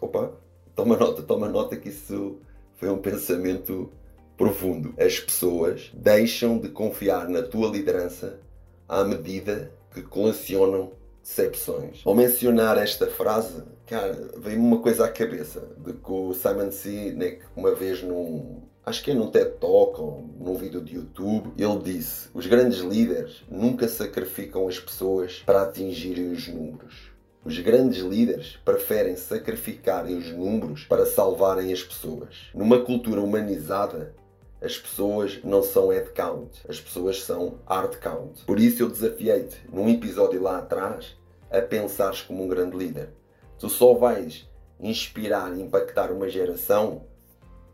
Opa, 0.00 0.32
toma 0.74 0.96
nota, 0.96 1.22
toma 1.22 1.48
nota 1.48 1.76
que 1.76 1.88
isso 1.88 2.38
foi 2.76 2.88
um 2.88 2.98
pensamento 2.98 3.90
profundo. 4.36 4.94
As 4.98 5.18
pessoas 5.18 5.90
deixam 5.94 6.58
de 6.58 6.68
confiar 6.68 7.28
na 7.28 7.42
tua 7.42 7.68
liderança 7.68 8.40
à 8.88 9.02
medida 9.02 9.72
que 9.92 10.02
colecionam 10.02 10.92
decepções. 11.22 12.02
Ao 12.04 12.14
mencionar 12.14 12.78
esta 12.78 13.08
frase, 13.08 13.64
cara, 13.86 14.30
veio-me 14.36 14.66
uma 14.66 14.80
coisa 14.80 15.06
à 15.06 15.08
cabeça 15.08 15.68
de 15.78 15.94
que 15.94 16.12
o 16.12 16.32
Simon 16.32 16.70
Sinek 16.70 17.40
uma 17.56 17.74
vez 17.74 18.02
num 18.02 18.62
acho 18.86 19.02
que 19.02 19.10
é 19.10 19.14
num 19.14 19.28
TED 19.28 19.58
Talk 19.58 20.00
ou 20.00 20.24
num 20.38 20.54
vídeo 20.54 20.80
de 20.80 20.94
YouTube, 20.94 21.52
ele 21.58 21.78
disse: 21.82 22.28
os 22.32 22.46
grandes 22.46 22.78
líderes 22.78 23.42
nunca 23.50 23.88
sacrificam 23.88 24.68
as 24.68 24.78
pessoas 24.78 25.42
para 25.44 25.62
atingirem 25.62 26.30
os 26.30 26.46
números. 26.46 27.10
Os 27.44 27.58
grandes 27.58 27.98
líderes 27.98 28.56
preferem 28.64 29.16
sacrificarem 29.16 30.16
os 30.16 30.30
números 30.32 30.84
para 30.84 31.04
salvarem 31.04 31.72
as 31.72 31.82
pessoas. 31.82 32.50
Numa 32.54 32.80
cultura 32.80 33.20
humanizada, 33.20 34.14
as 34.60 34.78
pessoas 34.78 35.40
não 35.44 35.62
são 35.62 35.88
head 35.88 36.10
count, 36.10 36.60
as 36.68 36.80
pessoas 36.80 37.22
são 37.22 37.58
heart 37.68 37.98
count. 37.98 38.44
Por 38.44 38.58
isso 38.58 38.82
eu 38.82 38.88
desafiei-te, 38.88 39.60
num 39.72 39.88
episódio 39.88 40.42
lá 40.42 40.58
atrás, 40.58 41.16
a 41.50 41.60
pensares 41.60 42.22
como 42.22 42.44
um 42.44 42.48
grande 42.48 42.76
líder. 42.76 43.10
Tu 43.58 43.68
só 43.68 43.94
vais 43.94 44.48
inspirar 44.80 45.56
e 45.56 45.62
impactar 45.62 46.10
uma 46.10 46.28
geração 46.28 47.04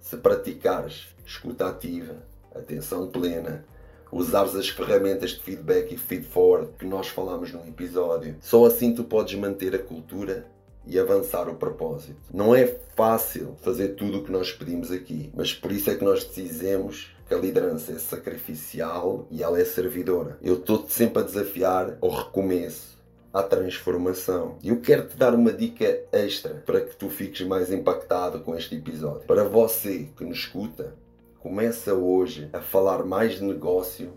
se 0.02 0.16
praticares 0.18 1.14
escuta 1.24 1.68
ativa, 1.68 2.16
atenção 2.54 3.06
plena, 3.06 3.64
usares 4.10 4.54
as 4.54 4.68
ferramentas 4.68 5.30
de 5.30 5.40
feedback 5.40 5.94
e 5.94 5.96
feed-forward 5.96 6.72
que 6.78 6.84
nós 6.84 7.08
falamos 7.08 7.50
no 7.52 7.66
episódio, 7.66 8.36
só 8.40 8.66
assim 8.66 8.94
tu 8.94 9.04
podes 9.04 9.38
manter 9.38 9.74
a 9.74 9.78
cultura 9.78 10.46
e 10.84 10.98
avançar 10.98 11.48
o 11.48 11.54
propósito. 11.54 12.20
Não 12.34 12.54
é 12.54 12.66
fácil 12.96 13.56
fazer 13.62 13.90
tudo 13.90 14.18
o 14.18 14.24
que 14.24 14.32
nós 14.32 14.52
pedimos 14.52 14.90
aqui, 14.90 15.30
mas 15.34 15.54
por 15.54 15.70
isso 15.70 15.88
é 15.88 15.94
que 15.94 16.04
nós 16.04 16.28
dizemos 16.28 17.14
que 17.26 17.34
a 17.34 17.38
liderança 17.38 17.92
é 17.92 17.98
sacrificial 17.98 19.26
e 19.30 19.42
ela 19.42 19.60
é 19.60 19.64
servidora. 19.64 20.36
Eu 20.42 20.56
estou-te 20.56 20.92
sempre 20.92 21.22
a 21.22 21.24
desafiar 21.24 21.96
ao 22.02 22.10
recomeço 22.10 23.00
à 23.32 23.42
transformação. 23.42 24.56
E 24.62 24.68
eu 24.68 24.80
quero 24.80 25.06
te 25.08 25.16
dar 25.16 25.34
uma 25.34 25.52
dica 25.52 26.00
extra 26.12 26.62
para 26.66 26.80
que 26.82 26.94
tu 26.96 27.08
fiques 27.08 27.46
mais 27.46 27.72
impactado 27.72 28.40
com 28.40 28.54
este 28.54 28.76
episódio. 28.76 29.26
Para 29.26 29.44
você 29.44 30.08
que 30.16 30.24
nos 30.24 30.38
escuta, 30.38 30.94
começa 31.38 31.94
hoje 31.94 32.48
a 32.52 32.60
falar 32.60 33.04
mais 33.04 33.36
de 33.36 33.44
negócio 33.44 34.12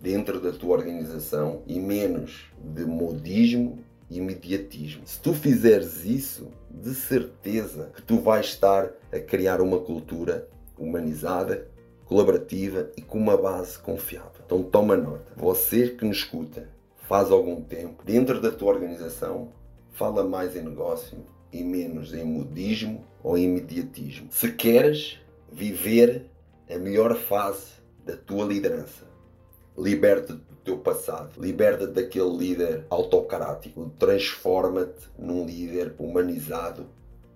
dentro 0.00 0.40
da 0.40 0.52
tua 0.52 0.76
organização 0.76 1.62
e 1.66 1.78
menos 1.78 2.50
de 2.58 2.84
modismo 2.84 3.78
e 4.10 4.18
imediatismo. 4.18 5.02
Se 5.06 5.20
tu 5.20 5.32
fizeres 5.32 6.04
isso, 6.04 6.48
de 6.70 6.94
certeza 6.94 7.90
que 7.94 8.02
tu 8.02 8.20
vais 8.20 8.46
estar 8.46 8.90
a 9.12 9.18
criar 9.18 9.60
uma 9.60 9.80
cultura 9.80 10.48
humanizada, 10.78 11.68
colaborativa 12.04 12.90
e 12.96 13.02
com 13.02 13.18
uma 13.18 13.36
base 13.36 13.78
confiável. 13.78 14.42
Então 14.44 14.62
toma 14.62 14.96
nota. 14.96 15.32
Você 15.36 15.88
que 15.88 16.04
nos 16.04 16.18
escuta, 16.18 16.68
faz 17.08 17.30
algum 17.30 17.60
tempo, 17.62 18.04
dentro 18.04 18.40
da 18.40 18.50
tua 18.50 18.72
organização, 18.72 19.52
fala 19.92 20.24
mais 20.24 20.56
em 20.56 20.62
negócio 20.62 21.18
e 21.52 21.62
menos 21.62 22.12
em 22.12 22.24
modismo 22.24 23.04
ou 23.22 23.38
imediatismo. 23.38 24.28
Se 24.30 24.52
queres 24.52 25.18
viver 25.50 26.26
a 26.68 26.76
melhor 26.78 27.16
fase 27.16 27.76
da 28.04 28.16
tua 28.16 28.44
liderança, 28.44 29.06
liberta-te 29.78 30.40
do 30.40 30.56
teu 30.64 30.78
passado, 30.78 31.40
liberta-te 31.40 31.92
daquele 31.92 32.36
líder 32.36 32.84
autocrático, 32.90 33.92
transforma-te 33.98 35.08
num 35.16 35.46
líder 35.46 35.94
humanizado 35.98 36.86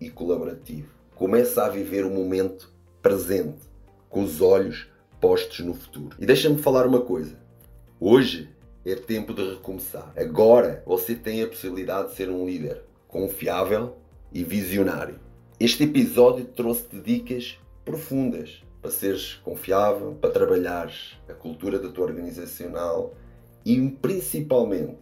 e 0.00 0.10
colaborativo. 0.10 0.88
Começa 1.14 1.64
a 1.64 1.68
viver 1.68 2.04
o 2.04 2.10
momento 2.10 2.72
presente, 3.00 3.70
com 4.08 4.24
os 4.24 4.40
olhos 4.40 4.88
postos 5.20 5.60
no 5.60 5.74
futuro. 5.74 6.16
E 6.18 6.26
deixa-me 6.26 6.58
falar 6.58 6.86
uma 6.86 7.02
coisa. 7.02 7.36
Hoje 8.00 8.48
é 8.84 8.94
tempo 8.94 9.34
de 9.34 9.42
recomeçar. 9.50 10.12
Agora 10.16 10.82
você 10.86 11.14
tem 11.14 11.42
a 11.42 11.46
possibilidade 11.46 12.10
de 12.10 12.16
ser 12.16 12.30
um 12.30 12.46
líder 12.46 12.82
confiável 13.06 13.96
e 14.32 14.42
visionário. 14.42 15.18
Este 15.58 15.84
episódio 15.84 16.44
trouxe-te 16.46 16.98
dicas 17.00 17.58
profundas 17.84 18.62
para 18.80 18.90
seres 18.90 19.34
confiável, 19.44 20.16
para 20.18 20.30
trabalhares 20.30 21.18
a 21.28 21.34
cultura 21.34 21.78
da 21.78 21.90
tua 21.90 22.06
organizacional 22.06 23.14
e 23.64 23.78
principalmente 24.00 24.96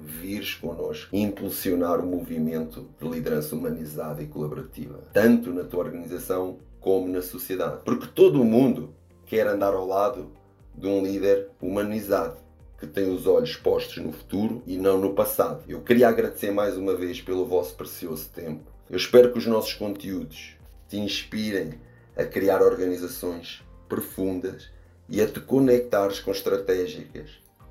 vires 0.00 0.54
connosco 0.54 1.14
impulsionar 1.14 2.00
o 2.00 2.06
movimento 2.06 2.88
de 2.98 3.08
liderança 3.08 3.54
humanizada 3.54 4.22
e 4.22 4.26
colaborativa, 4.26 5.00
tanto 5.12 5.52
na 5.52 5.64
tua 5.64 5.80
organização 5.80 6.58
como 6.80 7.08
na 7.08 7.20
sociedade. 7.20 7.82
Porque 7.84 8.06
todo 8.06 8.44
mundo 8.44 8.94
quer 9.26 9.46
andar 9.46 9.74
ao 9.74 9.86
lado 9.86 10.30
de 10.74 10.86
um 10.86 11.02
líder 11.02 11.50
humanizado 11.60 12.47
que 12.78 12.86
tem 12.86 13.10
os 13.12 13.26
olhos 13.26 13.56
postos 13.56 13.96
no 13.98 14.12
futuro 14.12 14.62
e 14.66 14.76
não 14.76 14.98
no 14.98 15.14
passado. 15.14 15.64
Eu 15.68 15.80
queria 15.80 16.08
agradecer 16.08 16.52
mais 16.52 16.76
uma 16.76 16.94
vez 16.94 17.20
pelo 17.20 17.44
vosso 17.44 17.74
precioso 17.74 18.28
tempo. 18.30 18.70
Eu 18.88 18.96
espero 18.96 19.32
que 19.32 19.38
os 19.38 19.46
nossos 19.46 19.74
conteúdos 19.74 20.56
te 20.88 20.96
inspirem 20.96 21.74
a 22.16 22.24
criar 22.24 22.62
organizações 22.62 23.62
profundas 23.88 24.70
e 25.08 25.20
a 25.20 25.26
te 25.26 25.40
conectares 25.40 26.20
com 26.20 26.30
estratégicas 26.30 27.30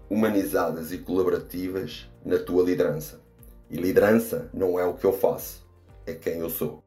humanizadas 0.10 0.91
e 0.91 0.98
colaborativas 0.98 2.10
na 2.24 2.38
tua 2.38 2.63
liderança. 2.63 3.22
E 3.70 3.76
liderança 3.76 4.50
não 4.54 4.80
é 4.80 4.86
o 4.86 4.93
que 4.93 5.06
eu 5.06 5.13
faço, 5.13 5.65
é 6.06 6.13
quem 6.13 6.39
eu 6.39 6.50
sou. 6.50 6.87